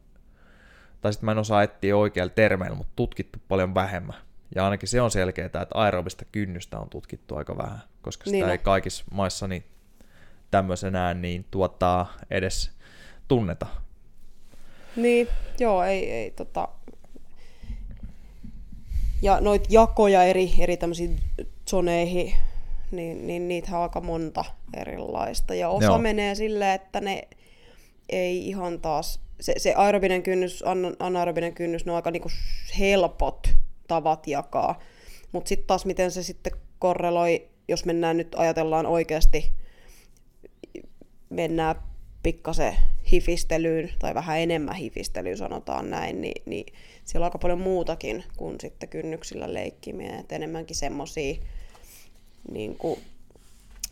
[1.00, 4.16] tai sitten mä en osaa etsiä oikealla termeillä, mutta tutkittu paljon vähemmän.
[4.54, 8.48] Ja ainakin se on selkeää, että aerobista kynnystä on tutkittu aika vähän, koska sitä Niin
[8.48, 9.64] ei kaikissa maissa niin
[10.50, 12.70] tämmöisenään niin tuota, edes
[13.28, 13.66] tunneta.
[14.96, 15.28] Niin,
[15.58, 16.68] joo, ei, ei tota...
[19.22, 21.20] Ja noit jakoja eri, eri tämmöisiin
[21.70, 22.34] zoneihin,
[22.90, 24.44] niin, niin niitä on aika monta
[24.76, 25.54] erilaista.
[25.54, 25.98] Ja osa joo.
[25.98, 27.28] menee silleen, että ne
[28.08, 29.27] ei ihan taas...
[29.40, 32.28] Se, se aerobinen kynnys, an- anaerobinen kynnys, ne on aika niinku
[32.78, 33.48] helpot
[33.88, 34.78] tavat jakaa.
[35.32, 39.52] Mutta sitten taas miten se sitten korreloi, jos mennään nyt, ajatellaan oikeasti
[41.30, 41.76] mennään
[42.22, 42.76] pikkasen
[43.12, 46.66] hifistelyyn, tai vähän enemmän hifistelyyn sanotaan näin, niin, niin
[47.04, 51.34] siellä on aika paljon muutakin kuin sitten kynnyksillä leikkiminen, että enemmänkin semmosia,
[52.50, 52.76] niin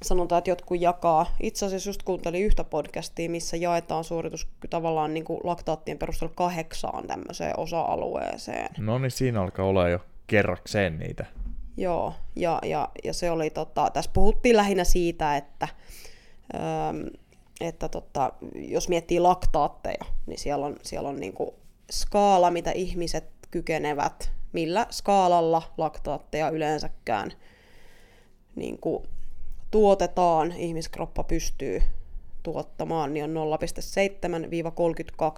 [0.06, 1.26] sanotaan, että jotkut jakaa.
[1.42, 7.06] Itse asiassa just kuuntelin yhtä podcastia, missä jaetaan suoritus tavallaan niin kuin laktaattien perusteella kahdeksaan
[7.06, 8.68] tämmöiseen osa-alueeseen.
[8.78, 11.26] No niin, siinä alkaa olla jo kerrakseen niitä.
[11.76, 15.68] Joo, ja, ja, ja se oli, tota, tässä puhuttiin lähinnä siitä, että,
[16.54, 17.06] öm,
[17.60, 21.54] että tota, jos miettii laktaatteja, niin siellä on, siellä on niinku
[21.90, 27.32] skaala, mitä ihmiset kykenevät, millä skaalalla laktaatteja yleensäkään
[28.56, 29.06] niinku
[29.70, 31.82] tuotetaan, ihmiskroppa pystyy
[32.42, 33.38] tuottamaan, niin on 0,7-32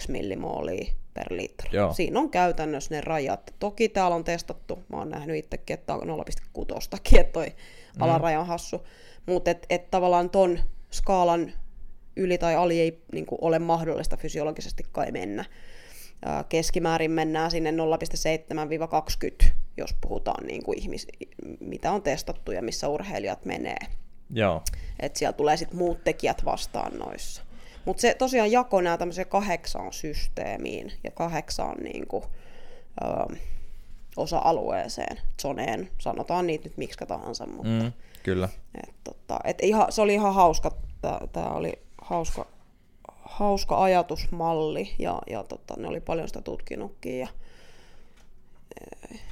[0.09, 1.71] millimoolia per litra.
[1.73, 1.93] Joo.
[1.93, 3.55] Siinä on käytännössä ne rajat.
[3.59, 6.15] Toki täällä on testattu, mä oon nähnyt itsekin, että on 0,6,
[7.19, 8.03] että toi mm.
[8.03, 8.87] alaraja on hassu.
[9.27, 10.59] Mutta et, et tavallaan ton
[10.91, 11.53] skaalan
[12.17, 15.45] yli tai ali ei niin ole mahdollista fysiologisesti kai mennä.
[16.25, 17.77] Ää, Keskimäärin mennään sinne 0,7-20,
[19.77, 21.07] jos puhutaan niin kuin ihmis,
[21.61, 23.79] mitä on testattu ja missä urheilijat menee.
[24.31, 24.63] Joo.
[25.01, 27.43] Että siellä tulee sitten muut tekijät vastaan noissa.
[27.85, 32.25] Mutta se tosiaan jako nämä tämmöiseen kahdeksaan systeemiin ja kahdeksaan niinku,
[33.31, 33.37] ö,
[34.17, 38.49] osa-alueeseen, zoneen, sanotaan niitä nyt miksi tahansa, mutta Mm, kyllä.
[38.83, 40.71] et, tota, et ihan, se oli ihan hauska,
[41.33, 42.47] tämä oli hauska,
[43.23, 47.29] hauska ajatusmalli ja, ja tota, ne oli paljon sitä tutkinutkin ja,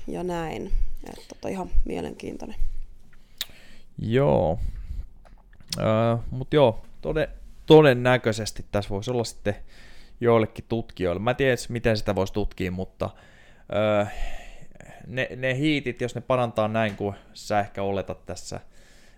[0.07, 0.72] ja näin.
[1.11, 2.57] Et, tota, ihan mielenkiintoinen.
[3.99, 4.59] Joo.
[5.79, 7.29] Öö, Mutta joo, tode,
[7.67, 9.57] todennäköisesti tässä voisi olla sitten
[10.21, 11.23] joillekin tutkijoille.
[11.23, 13.11] Mä en tiedä, miten sitä voisi tutkia, mutta
[13.75, 14.07] öö,
[15.07, 18.61] ne, ne hiitit, jos ne parantaa näin kuin sä ehkä oletat tässä,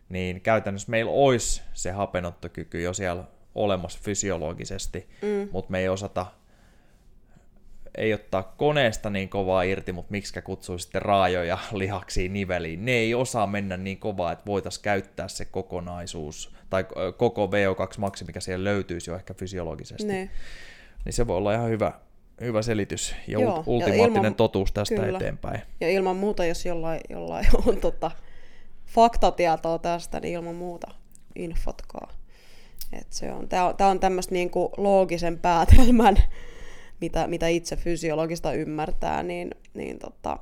[0.09, 3.24] niin käytännössä meillä olisi se hapenottokyky jo siellä
[3.55, 5.49] olemassa fysiologisesti, mm.
[5.53, 6.26] mutta me ei osata
[7.99, 12.84] ei ottaa koneesta niin kovaa irti, mutta miksi kutsuu sitten raajoja lihaksiin niveliin.
[12.84, 16.84] Ne ei osaa mennä niin kovaa, että voitaisiin käyttää se kokonaisuus, tai
[17.16, 20.12] koko VO2 mikä siellä löytyisi jo ehkä fysiologisesti.
[20.12, 20.30] Ne.
[21.05, 21.92] Niin se voi olla ihan hyvä,
[22.40, 25.18] hyvä selitys ja Joo, ultimaattinen ja ilman, totuus tästä kyllä.
[25.18, 25.62] eteenpäin.
[25.80, 28.11] Ja ilman muuta, jos jollain, jollain on tota,
[28.86, 30.90] faktatietoa tästä, niin ilman muuta
[31.36, 32.12] infotkaa.
[32.92, 36.16] Et se on, tää on, tää on tämmöistä niinku loogisen päätelmän,
[37.01, 40.38] mitä, mitä itse fysiologista ymmärtää, niin, niin tota,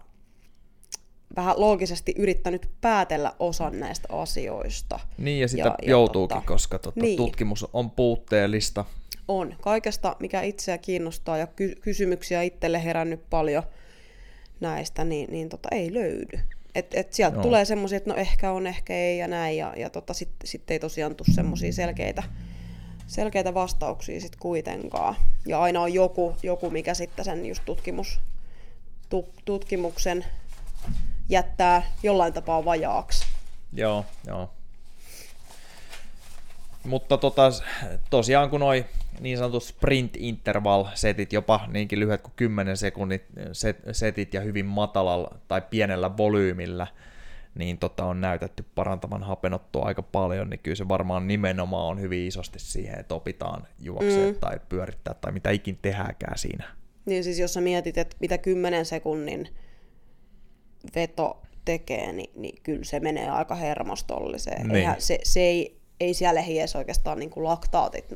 [1.36, 5.00] vähän loogisesti yrittänyt päätellä osan näistä asioista.
[5.18, 7.16] Niin, ja sitä ja, joutuukin, ja tota, koska tota, niin.
[7.16, 8.84] tutkimus on puutteellista.
[9.28, 9.56] On.
[9.60, 13.62] Kaikesta, mikä itseä kiinnostaa ja ky- kysymyksiä itselle herännyt paljon
[14.60, 16.38] näistä, niin, niin tota, ei löydy.
[16.74, 17.42] Et, et sieltä no.
[17.42, 20.70] tulee semmoisia, että no ehkä on, ehkä ei ja näin, ja, ja tota, sitten sit
[20.70, 22.22] ei tosiaan tule semmoisia selkeitä,
[23.06, 25.16] selkeitä vastauksia sitten kuitenkaan.
[25.46, 28.20] Ja aina on joku, joku mikä sitten sen just tutkimus,
[29.08, 30.24] tu, tutkimuksen
[31.28, 33.26] jättää jollain tapaa vajaaksi.
[33.72, 34.50] Joo, joo.
[36.84, 37.42] Mutta tota,
[38.10, 38.84] tosiaan kun noi
[39.20, 43.20] niin sanotut sprint interval setit, jopa niinkin lyhyet kuin 10 sekunnin
[43.52, 46.86] set, setit ja hyvin matalalla tai pienellä volyymillä,
[47.58, 52.26] niin tota on näytetty parantavan hapenottoa aika paljon, niin kyllä se varmaan nimenomaan on hyvin
[52.26, 54.40] isosti siihen, että opitaan juokseen mm.
[54.40, 56.64] tai pyörittää tai mitä ikin tehdäänkään siinä.
[57.06, 59.48] Niin siis jos sä mietit, että mitä 10 sekunnin
[60.94, 64.68] veto tekee, niin, niin kyllä se menee aika hermostolliseen.
[64.68, 64.76] Niin.
[64.76, 68.14] Eihän, se, se ei, ei siellä edes oikeastaan niin kuin laktaatit.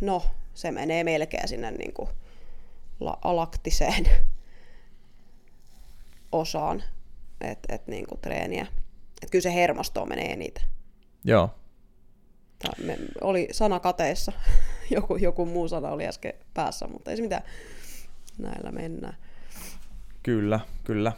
[0.00, 0.22] No,
[0.54, 2.08] se menee melkein sinne niin kuin
[3.00, 4.06] la- alaktiseen
[6.40, 6.82] osaan
[7.40, 8.66] et, et niin kuin treeniä.
[9.22, 10.64] Et kyllä se hermosto menee eniten.
[11.24, 11.50] Joo.
[12.58, 14.32] Tämä me, oli sana kateessa.
[14.96, 17.42] joku, joku muu sana oli äsken päässä, mutta ei se mitään.
[18.38, 19.16] Näillä mennään.
[20.22, 21.12] Kyllä, kyllä.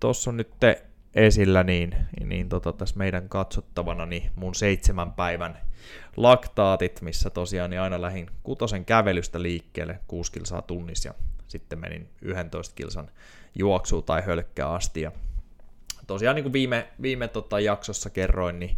[0.00, 0.82] Tuossa on nyt te
[1.14, 1.94] esillä, niin,
[2.24, 5.58] niin tota, tässä meidän katsottavana niin mun seitsemän päivän
[6.16, 11.14] laktaatit, missä tosiaan niin aina lähin kutosen kävelystä liikkeelle 6 kilsaa tunnissa ja
[11.52, 13.10] sitten menin 11 kilsan
[13.54, 15.00] juoksuun tai hölkkää asti.
[15.00, 15.12] Ja
[16.06, 18.76] tosiaan niin kuin viime, viime tota jaksossa kerroin, niin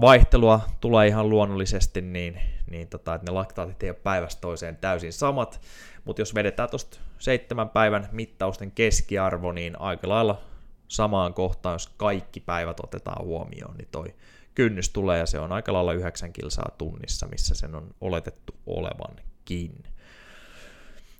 [0.00, 2.38] vaihtelua tulee ihan luonnollisesti, niin,
[2.70, 5.60] niin tota, että ne laktaatit ei ole päivästä toiseen täysin samat,
[6.04, 10.42] mutta jos vedetään tuosta seitsemän päivän mittausten keskiarvo, niin aika lailla
[10.88, 14.14] samaan kohtaan, jos kaikki päivät otetaan huomioon, niin toi
[14.54, 19.82] kynnys tulee ja se on aika lailla 9 kilsaa tunnissa, missä sen on oletettu olevankin.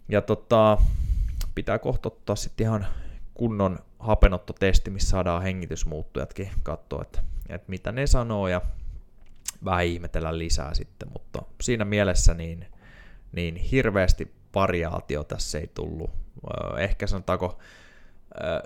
[0.08, 0.78] Ja tota,
[1.54, 2.86] pitää kohta ottaa sitten ihan
[3.34, 8.60] kunnon hapenottotesti, missä saadaan hengitysmuuttujatkin katsoa, että, että mitä ne sanoo ja
[9.64, 12.66] vähän ihmetellä lisää sitten, mutta siinä mielessä niin,
[13.32, 16.10] niin hirveästi variaatio tässä ei tullut.
[16.78, 17.58] Ehkä sanotaanko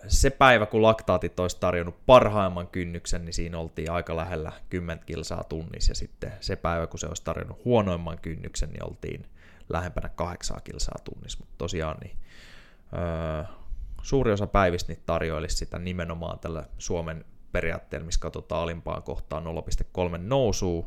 [0.09, 5.45] se päivä, kun laktaatit olisi tarjonnut parhaimman kynnyksen, niin siinä oltiin aika lähellä 10 kilsaa
[5.45, 9.26] tunnissa, ja sitten se päivä, kun se olisi tarjonnut huonoimman kynnyksen, niin oltiin
[9.68, 12.18] lähempänä 8 kilsaa tunnissa, mutta tosiaan niin,
[12.92, 13.44] öö,
[14.02, 20.18] suuri osa päivistä niin tarjoilisi sitä nimenomaan tällä Suomen periaatteella, missä katsotaan alimpaan kohtaan 0,3
[20.18, 20.86] nousua,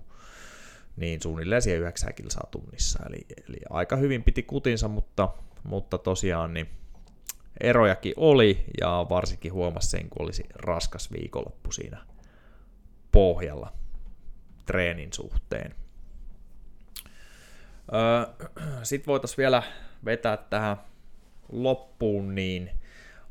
[0.97, 2.99] niin suunnilleen siihen 9 kilsaa tunnissa.
[3.09, 5.29] Eli, eli aika hyvin piti kutinsa, mutta,
[5.63, 6.69] mutta tosiaan niin
[7.61, 12.05] erojakin oli, ja varsinkin huomasi sen, kun olisi raskas viikonloppu siinä
[13.11, 13.73] pohjalla
[14.65, 15.75] treenin suhteen.
[18.83, 19.63] Sitten voitaisiin vielä
[20.05, 20.77] vetää tähän
[21.51, 22.71] loppuun niin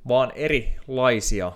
[0.09, 1.52] vaan erilaisia,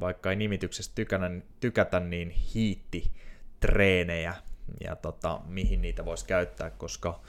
[0.00, 3.12] vaikka ei nimityksestä tykätä, tykätä niin hiitti
[3.60, 4.34] treenejä
[4.80, 7.20] ja tota, mihin niitä voisi käyttää, koska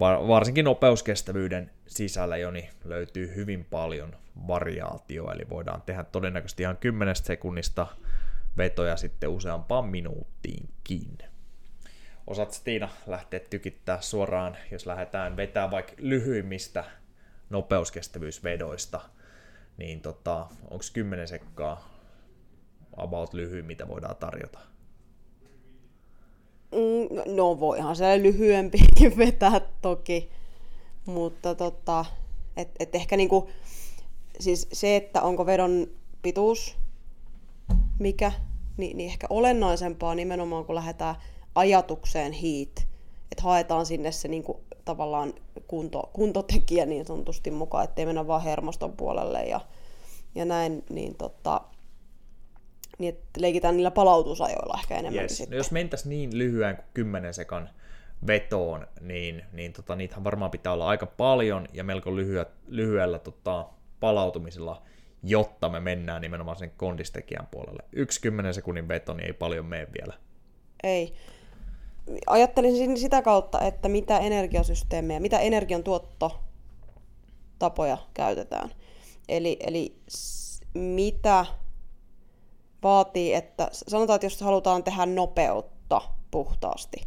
[0.00, 4.16] varsinkin nopeuskestävyyden sisällä jo niin löytyy hyvin paljon
[4.48, 7.86] variaatioa, eli voidaan tehdä todennäköisesti ihan 10 sekunnista
[8.56, 11.29] vetoja sitten useampaan minuuttiinkin.
[12.30, 16.84] Osaat Tiina lähteä tykittää suoraan, jos lähdetään vetää vaikka lyhyimmistä
[17.50, 19.00] nopeuskestävyysvedoista,
[19.76, 21.90] niin tota, onko 10 sekkaa
[22.96, 24.58] about lyhyin, mitä voidaan tarjota?
[26.72, 30.30] Mm, no voihan se lyhyempikin vetää toki,
[31.06, 32.04] mutta tota,
[32.56, 33.50] et, et ehkä niinku,
[34.40, 35.86] siis se, että onko vedon
[36.22, 36.76] pituus
[37.98, 38.32] mikä,
[38.76, 41.16] niin, niin ehkä olennaisempaa nimenomaan, kun lähdetään
[41.54, 42.86] ajatukseen hiit,
[43.32, 45.34] että haetaan sinne se niinku, tavallaan
[45.66, 49.60] kunto, kuntotekijä niin sanotusti mukaan, ettei mennä vaan hermoston puolelle ja,
[50.34, 51.60] ja näin, niin tota,
[52.98, 55.22] niin että leikitään niillä palautusajoilla ehkä enemmän.
[55.22, 55.48] Yes.
[55.50, 57.70] No jos mentäisiin niin lyhyen kuin 10 sekan
[58.26, 63.66] vetoon, niin, niin tota, niitähän varmaan pitää olla aika paljon ja melko lyhyä, lyhyellä tota,
[64.00, 64.82] palautumisella,
[65.22, 67.82] jotta me mennään nimenomaan sen kondistekijän puolelle.
[67.92, 70.14] Yksi kymmenen sekunnin veto, niin ei paljon mene vielä.
[70.82, 71.14] Ei.
[72.26, 75.84] Ajattelin sitä kautta, että mitä energiasysteemejä, mitä energian
[77.58, 78.70] tapoja käytetään.
[79.28, 79.96] Eli, eli
[80.74, 81.46] mitä
[82.82, 86.00] vaatii, että sanotaan, että jos halutaan tehdä nopeutta
[86.30, 86.98] puhtaasti,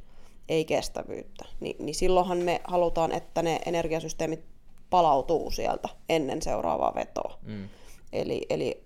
[0.50, 4.46] ei kestävyyttä, niin, niin silloinhan me halutaan, että ne energiasysteemit
[4.90, 7.38] palautuu sieltä ennen seuraavaa vetoa.
[7.42, 7.70] Mm.
[8.14, 8.82] Eli, eli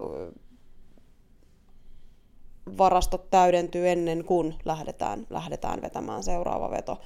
[2.78, 7.00] varastot täydentyy ennen kuin lähdetään, lähdetään vetämään seuraava veto.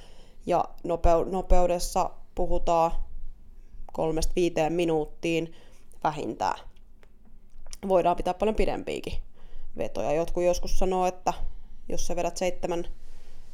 [0.46, 2.92] Ja nopeu, nopeudessa puhutaan
[3.92, 5.54] kolmesta viiteen minuuttiin
[6.04, 6.60] vähintään.
[7.88, 9.12] Voidaan pitää paljon pidempiäkin
[9.76, 10.12] vetoja.
[10.12, 11.32] Jotkut joskus sanoo, että
[11.88, 12.84] jos sä vedät seitsemän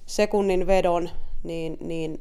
[0.06, 1.10] sekunnin vedon,
[1.42, 2.18] niin, niin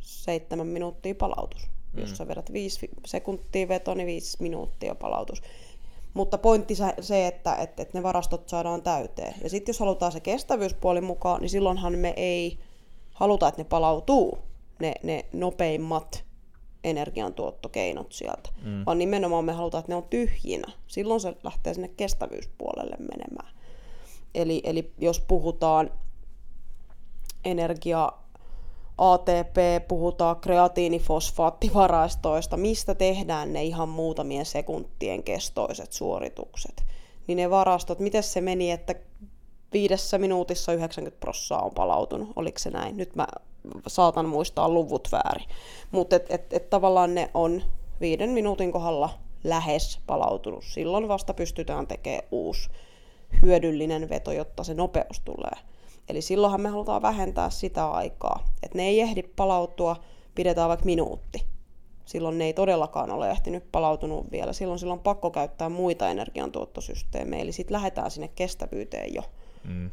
[0.00, 1.66] seitsemän minuuttia palautus.
[1.92, 2.00] Mm.
[2.00, 5.42] Jos sä vedät viisi sekuntia veto, niin viisi minuuttia palautus.
[6.14, 9.34] Mutta pointti se, että, että, että ne varastot saadaan täyteen.
[9.42, 12.58] Ja sitten jos halutaan se kestävyyspuoli mukaan, niin silloinhan me ei
[13.14, 14.38] haluta, että ne palautuu,
[14.80, 16.24] ne, ne nopeimmat
[16.84, 18.82] energiantuottokeinot sieltä, mm.
[18.86, 20.72] vaan nimenomaan me halutaan, että ne on tyhjinä.
[20.86, 23.54] Silloin se lähtee sinne kestävyyspuolelle menemään.
[24.34, 25.90] Eli, eli jos puhutaan
[27.44, 28.12] energia
[28.98, 29.56] ATP,
[29.88, 36.84] puhutaan kreatiinifosfaattivarastoista, mistä tehdään ne ihan muutamien sekuntien kestoiset suoritukset.
[37.26, 38.94] Niin ne varastot, miten se meni, että
[39.72, 42.96] viidessä minuutissa 90 prossaa on palautunut, oliko se näin?
[42.96, 43.26] Nyt mä
[43.86, 45.48] saatan muistaa luvut väärin.
[45.90, 47.62] Mutta et, et, et tavallaan ne on
[48.00, 49.10] viiden minuutin kohdalla
[49.44, 50.64] lähes palautunut.
[50.64, 52.70] Silloin vasta pystytään tekemään uusi
[53.42, 55.58] hyödyllinen veto, jotta se nopeus tulee.
[56.08, 58.44] Eli silloinhan me halutaan vähentää sitä aikaa.
[58.62, 59.96] Että ne ei ehdi palautua,
[60.34, 61.46] pidetään vaikka minuutti.
[62.04, 64.52] Silloin ne ei todellakaan ole ehtinyt palautunut vielä.
[64.52, 67.42] Silloin silloin on pakko käyttää muita energiantuottosysteemejä.
[67.42, 69.22] Eli sitten lähdetään sinne kestävyyteen jo.
[69.64, 69.90] Mm.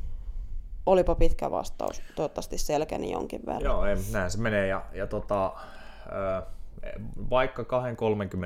[0.86, 2.01] Olipa pitkä vastaus.
[2.16, 3.64] Toivottavasti selkeni jonkin verran.
[3.64, 4.68] Joo, ei, näin se menee.
[4.68, 5.53] Ja, ja tota,
[7.30, 7.66] vaikka 2-30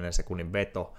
[0.09, 0.93] sekunnin veto,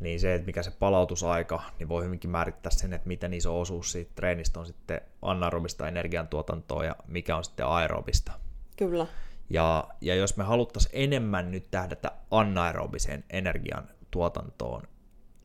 [0.00, 3.92] niin se, että mikä se palautusaika, niin voi hyvinkin määrittää sen, että miten iso osuus
[3.92, 8.32] siitä treenistä on sitten anaerobista energiantuotantoa ja mikä on sitten aerobista.
[8.76, 9.06] Kyllä.
[9.50, 14.82] Ja, ja jos me haluttaisiin enemmän nyt tähdätä anaerobiseen energian tuotantoon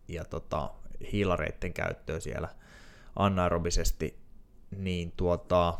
[0.07, 0.69] ja tota,
[1.11, 2.49] hiilareiden käyttöön siellä
[3.15, 4.19] anaerobisesti,
[4.77, 5.77] niin tuota,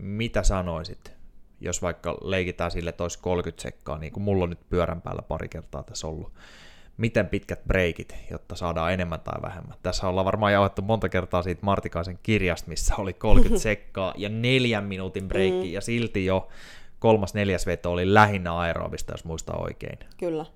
[0.00, 1.12] mitä sanoisit,
[1.60, 5.22] jos vaikka leikitään sille, että olisi 30 sekkaa, niin kuin mulla on nyt pyörän päällä
[5.22, 6.32] pari kertaa tässä ollut,
[6.98, 9.76] miten pitkät breikit, jotta saadaan enemmän tai vähemmän.
[9.82, 14.84] Tässä ollaan varmaan jauhettu monta kertaa siitä Martikaisen kirjasta, missä oli 30 sekkaa ja neljän
[14.84, 15.72] minuutin breikki, mm.
[15.72, 16.48] ja silti jo
[16.98, 19.98] kolmas neljäs veto oli lähinnä aerobista, jos muistaa oikein.
[20.16, 20.46] Kyllä.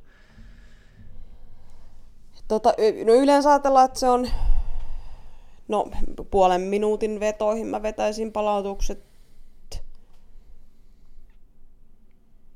[2.48, 2.74] Tota,
[3.04, 4.28] no yleensä ajatellaan, että se on
[5.68, 5.90] no,
[6.30, 9.04] puolen minuutin vetoihin mä vetäisin palautukset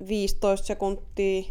[0.09, 1.45] 15 sekuntia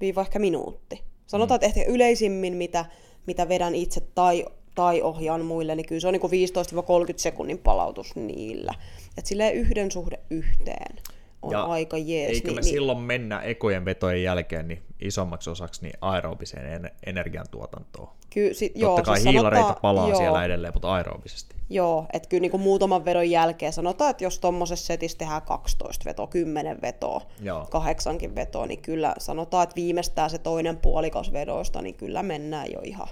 [0.00, 1.11] viiva ehkä minuutti.
[1.26, 1.66] Sanotaan, mm.
[1.66, 2.84] että ehkä yleisimmin, mitä,
[3.26, 4.44] mitä vedän itse tai,
[4.74, 8.74] tai ohjaan muille, niin kyllä se on niin 15-30 sekunnin palautus niillä.
[9.18, 10.96] Että silleen yhden suhde yhteen
[11.42, 12.30] on ja aika jees.
[12.30, 18.08] Eikö niin, me niin, silloin mennä ekojen vetojen jälkeen niin isommaksi osaksi niin aerobiseen energiantuotantoon?
[18.30, 21.56] Ky- si- Totta joo, kai siis hiilareita sanotaan, palaa joo, siellä edelleen, mutta aerobisesti.
[21.72, 26.04] Joo, että kyllä niin kuin muutaman vedon jälkeen sanotaan, että jos tuommoisessa setissä tehdään 12
[26.04, 27.66] vetoa, 10 vetoa, joo.
[27.70, 32.80] kahdeksankin vetoa, niin kyllä sanotaan, että viimeistään se toinen puolikas vedoista, niin kyllä mennään jo
[32.82, 33.08] ihan,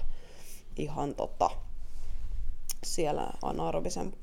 [0.77, 1.49] ihan tota,
[2.83, 4.13] siellä anaerobisen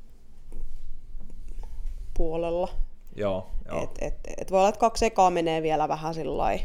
[2.16, 2.68] puolella.
[3.16, 3.82] Joo, joo.
[3.82, 6.60] Et, et, et voi olla, että kaksi ekaa menee vielä vähän sillai,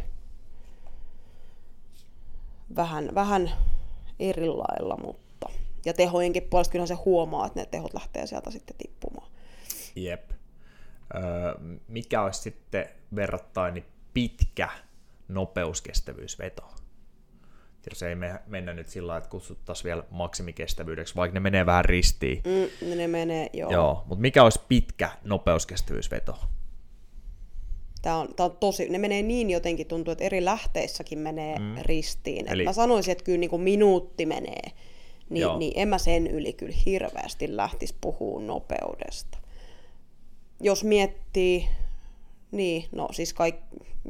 [2.76, 3.52] vähän, vähän
[4.20, 5.23] eri lailla, mutta
[5.86, 9.32] ja tehojenkin puolesta kyllä se huomaa, että ne tehot lähtee sieltä sitten tippumaan.
[9.96, 10.32] Jep.
[11.16, 11.22] Öö,
[11.88, 14.70] mikä olisi sitten verrattain pitkä
[15.28, 16.64] nopeuskestävyysveto?
[17.90, 22.42] Jos ei me mennä nyt sillä että kutsuttaisiin vielä maksimikestävyydeksi, vaikka ne menee vähän ristiin.
[22.46, 23.72] Mm, ne menee, joo.
[23.72, 26.40] joo mutta mikä olisi pitkä nopeuskestävyysveto?
[28.02, 31.76] Tämä on, tämä on tosi, ne menee niin jotenkin, tuntuu, että eri lähteissäkin menee mm.
[31.82, 32.52] ristiin.
[32.52, 32.64] Eli...
[32.64, 34.72] Mä sanoisin, että kyllä niin kuin minuutti menee,
[35.34, 39.38] niin, niin en mä sen yli kyllä hirveästi lähtisi puhua nopeudesta.
[40.60, 41.68] Jos miettii,
[42.52, 43.56] niin, no siis kaik,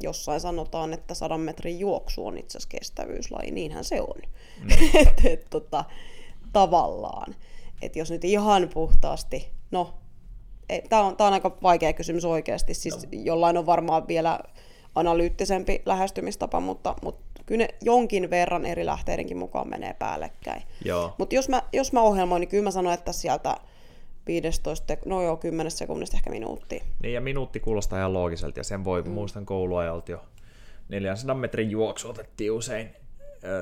[0.02, 4.22] jossain sanotaan, että sadan metrin juoksu on itse asiassa kestävyyslaji, niinhän se on.
[4.60, 4.68] Mm.
[5.00, 5.84] et, et, tota,
[6.52, 7.34] tavallaan.
[7.82, 9.94] Et jos nyt ihan puhtaasti, no
[10.88, 12.74] Tämä on, tää on aika vaikea kysymys oikeasti.
[12.74, 13.08] Siis no.
[13.12, 14.40] jollain on varmaan vielä
[14.94, 20.62] analyyttisempi lähestymistapa, mutta, mutta kyllä ne jonkin verran eri lähteidenkin mukaan menee päällekkäin.
[21.18, 23.56] Mutta jos mä, jos mä ohjelmoin, niin kyllä mä sanoin, että sieltä
[24.26, 26.82] 15, no joo, 10 sekunnista ehkä minuutti.
[27.02, 29.10] Niin ja minuutti kuulostaa ihan loogiselta ja sen voi, mm.
[29.10, 30.22] muistan kouluajalta jo
[30.88, 32.90] 400 metrin juoksu otettiin usein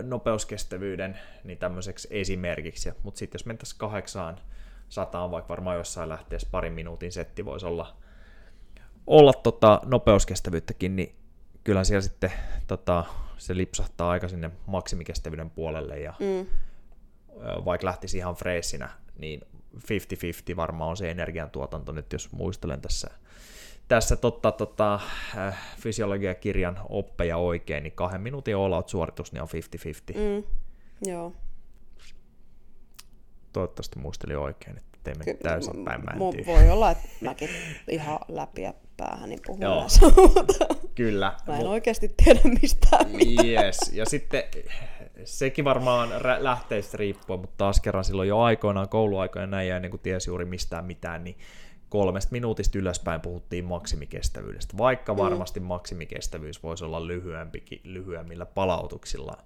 [0.03, 4.39] nopeuskestävyyden niin tämmöiseksi esimerkiksi, mutta sitten jos mentäisiin kahdeksaan
[4.89, 7.97] sataan, vaikka varmaan jossain lähteessä parin minuutin setti voisi olla,
[9.07, 11.15] olla tota nopeuskestävyyttäkin, niin
[11.65, 12.33] kyllä siellä sitten
[12.67, 13.05] tota,
[13.39, 16.47] se lipsahtaa aika sinne maksimikestävyyden puolelle ja mm.
[17.65, 19.41] vaikka lähtisi ihan freessinä, niin
[19.77, 23.11] 50-50 varmaan on se energiantuotanto nyt, jos muistelen tässä,
[23.89, 25.01] tässä totta, tota,
[25.37, 29.49] äh, fysiologiakirjan oppeja oikein, niin kahden minuutin all-out-suoritus niin on
[30.15, 30.19] 50-50.
[30.19, 30.45] Mm.
[31.11, 31.33] Joo.
[33.53, 37.49] Toivottavasti muistelin oikein, että teimme Ky- täysin päin m- Voi olla, että mäkin
[37.89, 39.87] ihan läpi ja päähän niin puhun Joo.
[40.95, 41.37] Kyllä.
[41.47, 43.47] Mä en oikeasti tiedä mistään mitään.
[43.47, 43.79] Yes.
[43.93, 44.45] Ja sitten
[45.25, 50.01] sekin varmaan lähteistä riippuu, mutta taas kerran silloin jo aikoinaan kouluaikoina näin ja ennen kuin
[50.01, 51.39] tiesi juuri mistään mitään, niin
[51.89, 55.19] kolmesta minuutista ylöspäin puhuttiin maksimikestävyydestä, vaikka mm.
[55.19, 59.37] varmasti maksimikestävyys voisi olla lyhyempikin, lyhyemmillä palautuksilla.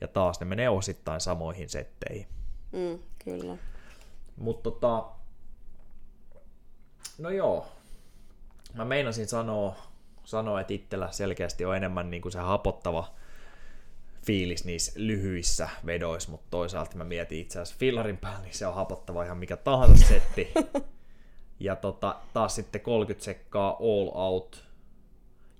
[0.00, 2.26] Ja taas ne menee osittain samoihin setteihin.
[2.72, 3.56] Mm, kyllä.
[4.36, 5.04] Mutta tota,
[7.18, 7.66] no joo,
[8.74, 9.76] mä meinasin sanoa,
[10.24, 13.14] sanoa että itsellä selkeästi on enemmän niin kuin se hapottava
[14.26, 18.74] fiilis niissä lyhyissä vedoissa, mutta toisaalta mä mietin itse asiassa fillarin päällä, niin se on
[18.74, 20.52] hapottava ihan mikä tahansa setti.
[21.60, 24.64] ja tota, taas sitten 30 sekkaa all out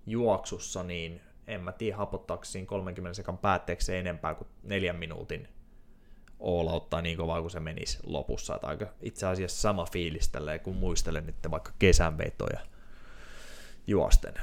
[0.07, 5.49] juoksussa, niin en mä tiedä hapottaako siinä 30 sekan päätteeksi enempää kuin neljän minuutin
[6.91, 8.59] tai niin kovaa kuin se menisi lopussa.
[8.63, 12.61] Aika itse asiassa sama fiilis tälleen, kun muistelen nyt vaikka kesänvetoja
[13.87, 14.35] juosten.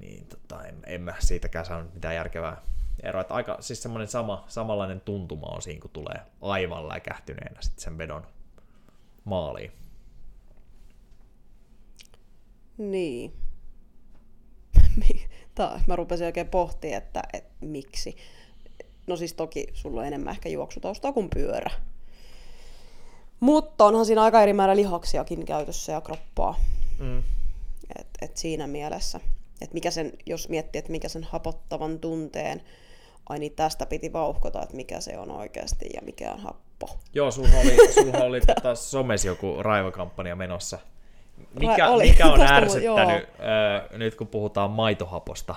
[0.00, 2.62] Niin tota, en, en mä siitäkään saanut mitään järkevää
[3.02, 3.20] eroa.
[3.20, 7.98] Että aika siis semmoinen sama, samanlainen tuntuma on siinä, kun tulee aivan läkähtyneenä sitten sen
[7.98, 8.26] vedon
[9.24, 9.72] maaliin.
[12.78, 13.32] Niin.
[15.54, 18.16] Tää, mä rupesin oikein pohtimaan, että, että miksi.
[19.06, 21.70] No siis toki sulla on enemmän ehkä juoksutaustaa kuin pyörä.
[23.40, 26.60] Mutta onhan siinä aika eri määrä lihaksiakin käytössä ja kroppaa.
[26.98, 27.18] Mm.
[27.98, 29.20] Et, et siinä mielessä.
[29.60, 32.62] Et mikä sen, jos miettii, että mikä sen hapottavan tunteen,
[33.28, 36.98] ai niin tästä piti vauhkota, että mikä se on oikeasti ja mikä on happo.
[37.14, 40.78] Joo, sulla oli, sulla oli tota somesi joku raivokampanja menossa
[41.60, 42.08] mikä, oli.
[42.08, 45.54] mikä on ärsyttänyt, äh, nyt kun puhutaan maitohaposta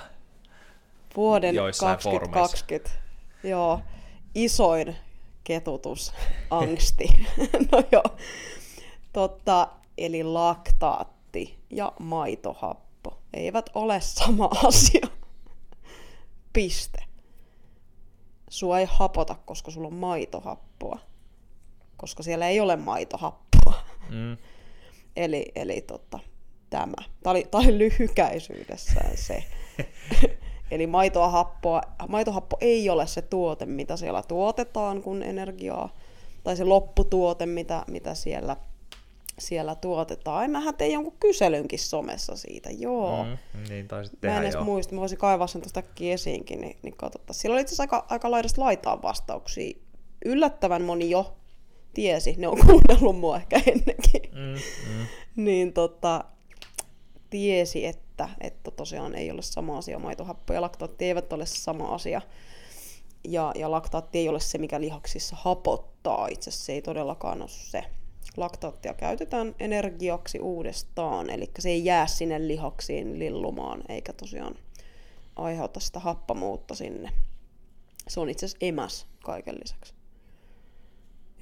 [1.16, 3.05] Vuoden 2020,
[3.46, 3.82] joo,
[4.36, 4.96] isoin
[5.44, 6.14] ketutus,
[6.50, 7.08] angsti.
[7.72, 8.18] no joo,
[9.14, 9.68] totta,
[9.98, 12.86] eli laktaatti ja maitohappo
[13.34, 15.08] eivät ole sama asia.
[16.54, 17.04] Piste.
[18.50, 21.00] Sua ei hapota, koska sulla on maitohappoa.
[21.98, 23.74] Koska siellä ei ole maitohappoa.
[24.10, 24.38] Mm.
[25.16, 26.20] Eli, eli tota,
[26.70, 27.04] tämä.
[27.24, 29.44] Tämä oli, tämä oli lyhykäisyydessään se.
[30.72, 35.90] Eli maitoa happoa, maitohappo ei ole se tuote, mitä siellä tuotetaan, kun energiaa,
[36.44, 38.58] tai se lopputuote, mitä, mitä siellä,
[39.40, 40.52] siellä tuotetaan.
[40.52, 43.24] Mähän tein jonkun kyselynkin somessa siitä, joo.
[43.24, 43.38] Mm,
[43.70, 46.98] niin taisit tehdä, Mä en edes muista, mä voisin kaivaa sen tuosta esiinkin, niin, niin
[46.98, 47.36] katsotaan.
[47.36, 49.78] Siellä oli itse asiassa aika, aika laidasta laitaan vastauksia.
[50.26, 51.36] Yllättävän moni jo
[51.94, 54.60] tiesi, ne on kuunnellut mua ehkä ennenkin, mm,
[54.90, 55.06] mm.
[55.36, 56.26] niin tota,
[57.30, 58.05] tiesi, että,
[58.42, 60.00] että tosiaan ei ole sama asia.
[60.00, 62.22] Maitohappo ja laktaatti eivät ole sama asia.
[63.24, 66.28] Ja, ja laktaatti ei ole se, mikä lihaksissa hapottaa.
[66.28, 67.84] Itse asiassa se ei todellakaan ole se.
[68.38, 74.56] Laktaattia käytetään energiaksi uudestaan, eli se ei jää sinne lihaksiin lillumaan, eikä tosiaan
[75.36, 77.12] aiheuta sitä happamuutta sinne.
[78.08, 79.95] Se on itse asiassa emäs kaiken lisäksi.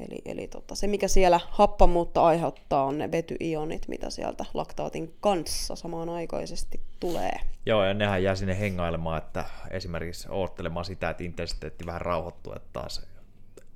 [0.10, 5.76] Eli, eli tota, se, mikä siellä happamuutta aiheuttaa, on ne vetyionit, mitä sieltä laktaatin kanssa
[5.76, 7.40] samanaikaisesti tulee.
[7.66, 12.70] Joo, ja nehän jää sinne hengailemaan, että esimerkiksi oottelemaan sitä, että intensiteetti vähän rauhoittuu, että
[12.74, 13.08] taas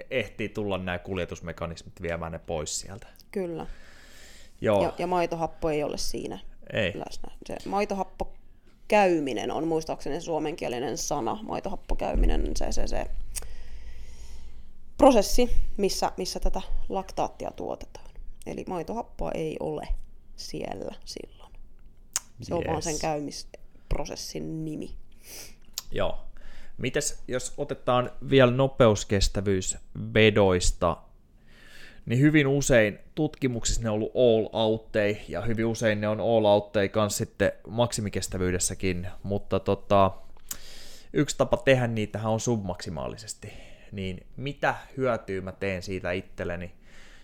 [0.09, 3.07] ehtii tulla nämä kuljetusmekanismit viemään ne pois sieltä.
[3.31, 3.65] Kyllä.
[4.61, 4.83] Joo.
[4.83, 6.39] Ja, ja maitohappo ei ole siinä
[6.73, 6.93] ei.
[6.95, 7.31] läsnä.
[7.45, 8.33] Se maitohappo
[8.87, 11.39] käyminen on muistaakseni suomenkielinen sana.
[11.43, 13.05] Maitohappo käyminen, se, se, se
[14.97, 18.09] prosessi, missä, missä tätä laktaattia tuotetaan.
[18.45, 19.87] Eli maitohappoa ei ole
[20.35, 21.53] siellä silloin.
[22.41, 22.65] Se yes.
[22.65, 24.95] on vaan sen käymisprosessin nimi.
[25.91, 26.19] Joo.
[26.77, 29.77] Mites jos otetaan vielä nopeuskestävyys
[30.13, 30.97] vedoista,
[32.05, 36.45] niin hyvin usein tutkimuksissa ne on ollut all outtei, ja hyvin usein ne on all
[36.45, 40.11] outtei kanssa sitten maksimikestävyydessäkin, mutta tota,
[41.13, 43.66] yksi tapa tehdä niitähän on submaksimaalisesti.
[43.97, 46.75] Niin mitä hyötyä mä teen siitä itselleni,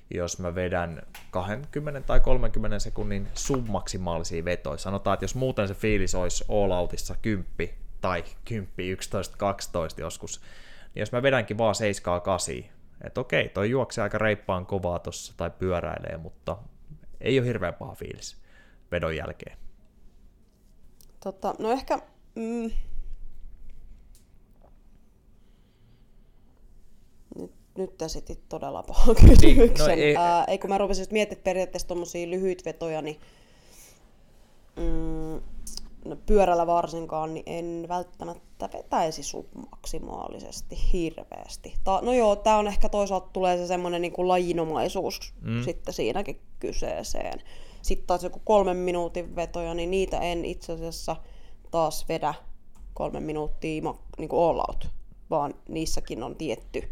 [0.10, 1.02] jos mä vedän
[1.32, 4.78] 20 tai 30 sekunnin submaksimaalisia vetoja.
[4.78, 7.46] Sanotaan, että jos muuten se fiilis olisi all outissa 10
[8.02, 10.42] tai 10, 11, 12 joskus,
[10.96, 12.56] niin jos mä vedänkin vaan 7 8,
[13.04, 16.58] että okei, toi juoksee aika reippaan kovaa tossa tai pyöräilee, mutta
[17.22, 18.38] ei ole hirveän paha fiilis
[18.92, 19.58] vedon jälkeen.
[21.24, 22.00] Tota, no ehkä...
[22.36, 22.72] Mm,
[27.78, 29.88] nyt, esitit todella pahan kysymyksen.
[29.88, 33.20] Niin, no ei, Ää, ei kun mä rupesin miettimään periaatteessa tuommoisia lyhyitä vetoja, niin
[34.76, 35.42] mm,
[36.06, 41.74] no, pyörällä varsinkaan, niin en välttämättä vetäisi submaksimaalisesti hirveästi.
[41.84, 45.64] Ta- no joo, tää on ehkä toisaalta tulee se semmoinen niin kuin lajinomaisuus mm.
[45.64, 47.42] sitten siinäkin kyseeseen.
[47.82, 51.16] Sitten taas joku kolmen minuutin vetoja, niin niitä en itse asiassa
[51.72, 52.34] taas vedä
[52.94, 53.82] kolmen minuuttia
[54.18, 54.88] niin kuin all out,
[55.30, 56.92] vaan niissäkin on tietty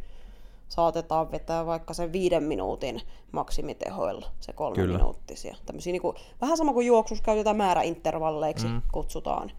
[0.71, 3.01] saatetaan vetää vaikka sen viiden minuutin
[3.31, 4.97] maksimitehoilla, se kolme Kyllä.
[4.97, 5.55] minuuttisia.
[5.65, 8.81] Tämmöisiä niin kuin, vähän sama kuin juoksussa käytetään määräintervalleiksi, mm.
[8.91, 9.51] kutsutaan,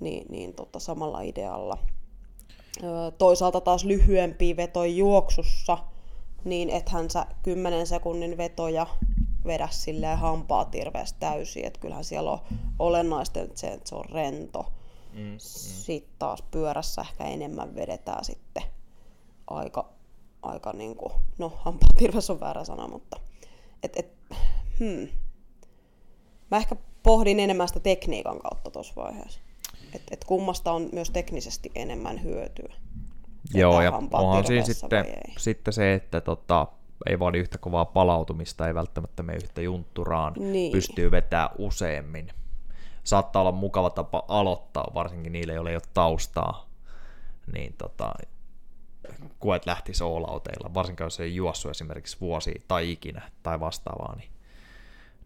[0.00, 1.78] niin, niin tota, samalla idealla.
[3.18, 5.78] Toisaalta taas lyhyempi veto juoksussa,
[6.44, 8.86] niin ethän sä 10 sekunnin vetoja
[9.46, 12.40] vedä silleen hampaa tirveästi täysin, että kyllähän siellä on
[12.78, 14.66] olennaista, että se, että se on rento.
[15.12, 15.34] Mm, mm.
[15.38, 18.62] Sitten taas pyörässä ehkä enemmän vedetään sitten
[19.46, 19.99] aika
[20.42, 23.20] aika niin kuin, no hampaatirves on väärä sana, mutta
[23.82, 24.12] et, et,
[24.78, 25.08] hmm.
[26.50, 29.40] mä ehkä pohdin enemmän sitä tekniikan kautta tuossa vaiheessa.
[29.94, 32.74] Että et kummasta on myös teknisesti enemmän hyötyä.
[33.54, 35.06] Joo, ja onhan siinä sitten,
[35.38, 36.66] sitten se, että tota,
[37.06, 40.72] ei vaadi yhtä kovaa palautumista, ei välttämättä mene yhtä juntturaan, niin.
[40.72, 42.28] pystyy vetämään useammin.
[43.04, 46.66] Saattaa olla mukava tapa aloittaa, varsinkin niille, joille ei ole taustaa.
[47.52, 48.12] Niin tota,
[49.38, 54.30] koet lähtisi all varsinkin jos ei juossu esimerkiksi vuosi tai ikinä tai vastaavaa, niin,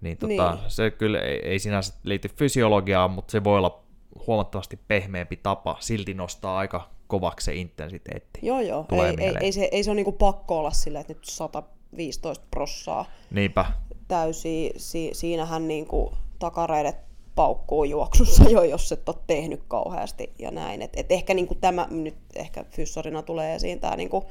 [0.01, 0.71] niin, tota, niin.
[0.71, 3.85] se kyllä ei, ei sinänsä liity fysiologiaan, mutta se voi olla
[4.27, 8.41] huomattavasti pehmeämpi tapa silti nostaa aika kovaksi se intensiteetti.
[8.43, 8.87] Joo, joo.
[8.93, 13.05] ei, ei, ei, se, ei se ole niinku pakko olla sillä, että nyt 115 prossaa
[13.31, 13.65] Niinpä.
[14.09, 14.73] täysi.
[14.77, 16.97] Si, siinähän niinku takareidet
[17.35, 20.83] paukkuu juoksussa jo, jos et ole tehnyt kauheasti ja näin.
[20.83, 24.25] Et, et ehkä niin kuin tämä nyt ehkä fyssarina tulee esiin tämä niin kuin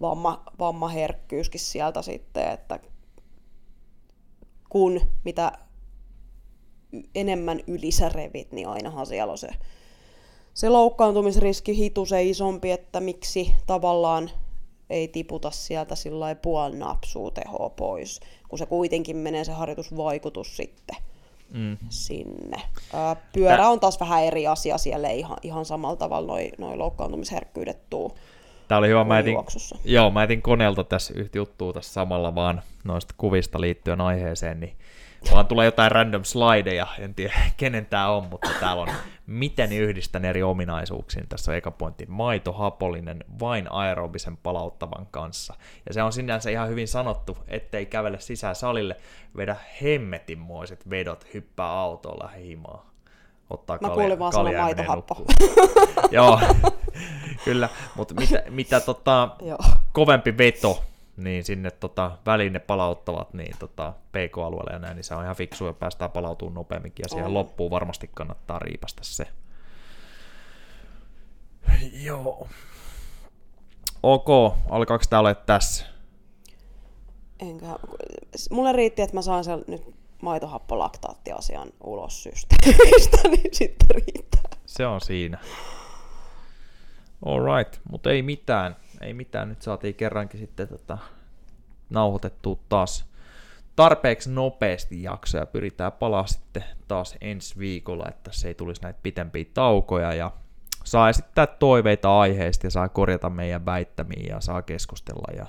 [0.00, 2.80] vamma, vammaherkkyyskin sieltä sitten, että
[4.68, 5.52] kun mitä
[7.14, 9.48] enemmän yli revit, niin ainahan siellä on se,
[10.54, 14.30] se loukkaantumisriski hitu se isompi, että miksi tavallaan
[14.90, 20.96] ei tiputa sieltä sillä puoli napsua tehoa pois, kun se kuitenkin menee se harjoitusvaikutus sitten
[21.50, 21.76] mm.
[21.88, 22.62] sinne.
[23.32, 27.90] pyörä on taas vähän eri asia, siellä ei ihan, ihan samalla tavalla noin noi loukkaantumisherkkyydet
[27.90, 28.18] tuu.
[28.68, 29.36] Tämä oli hyvä, mä etin,
[29.84, 34.76] joo, mä etin koneelta tässä yhtä juttua tässä samalla vaan noista kuvista liittyen aiheeseen, niin
[35.32, 38.88] vaan tulee jotain random slideja, en tiedä kenen tämä on, mutta täällä on
[39.26, 41.28] miten yhdistän eri ominaisuuksiin.
[41.28, 45.54] Tässä on eka pointti, maito hapollinen vain aerobisen palauttavan kanssa.
[45.86, 48.96] Ja se on sinänsä ihan hyvin sanottu, ettei kävele sisään salille,
[49.36, 52.90] vedä hemmetinmoiset vedot, hyppää autolla himaa.
[53.50, 55.24] Ottaa Mä kuulin vaan sanoa maitohappo.
[56.10, 56.40] Joo,
[57.44, 59.28] kyllä, mutta mitä, mitä tota,
[59.92, 60.84] kovempi veto,
[61.24, 65.36] niin sinne tota, väliin ne palauttavat niin tota, PK-alueelle ja näin, niin se on ihan
[65.36, 67.34] fiksu ja päästään palautumaan nopeamminkin ja siihen on.
[67.34, 69.26] loppuun varmasti kannattaa riipasta se.
[71.92, 72.48] Joo.
[74.02, 74.28] Ok,
[74.70, 75.86] alkaako tämä olla tässä?
[77.40, 77.66] Enkä,
[78.50, 79.82] mulle riitti, että mä saan sen nyt
[80.22, 84.50] maitohappolaktaattiasian ulos systeemistä, niin sitten riittää.
[84.66, 85.38] Se on siinä.
[87.26, 90.98] Alright, mutta ei mitään ei mitään, nyt saatiin kerrankin sitten tota,
[91.90, 93.10] nauhoitettua taas
[93.76, 95.46] tarpeeksi nopeasti jaksoja.
[95.46, 100.32] Pyritään palaa sitten taas ensi viikolla, että se ei tulisi näitä pitempiä taukoja ja
[100.84, 105.46] saa esittää toiveita aiheista ja saa korjata meidän väittämiä ja saa keskustella ja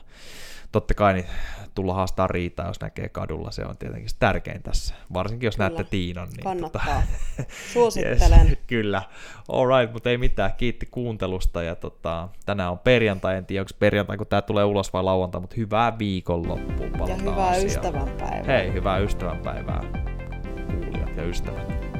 [0.72, 1.26] totta kai niin
[1.76, 5.70] tulla haastaa riitaa, jos näkee kadulla, se on tietenkin tärkein tässä, varsinkin jos kyllä.
[5.70, 6.30] näette Tiinan.
[6.30, 7.04] Niin Kannattaa,
[7.38, 7.44] tota,
[7.74, 8.48] suosittelen.
[8.48, 9.02] Yes, kyllä,
[9.78, 14.18] right, mutta ei mitään, kiitti kuuntelusta ja tota, tänään on perjantai, en tiedä onko perjantai,
[14.18, 17.08] kun tämä tulee ulos vai lauantai, mutta hyvää viikonloppua.
[17.08, 17.66] Ja hyvää asiaan.
[17.66, 18.44] ystävänpäivää.
[18.48, 19.84] Hei, hyvää ystävänpäivää
[20.68, 21.91] kuulijat ja ystävät.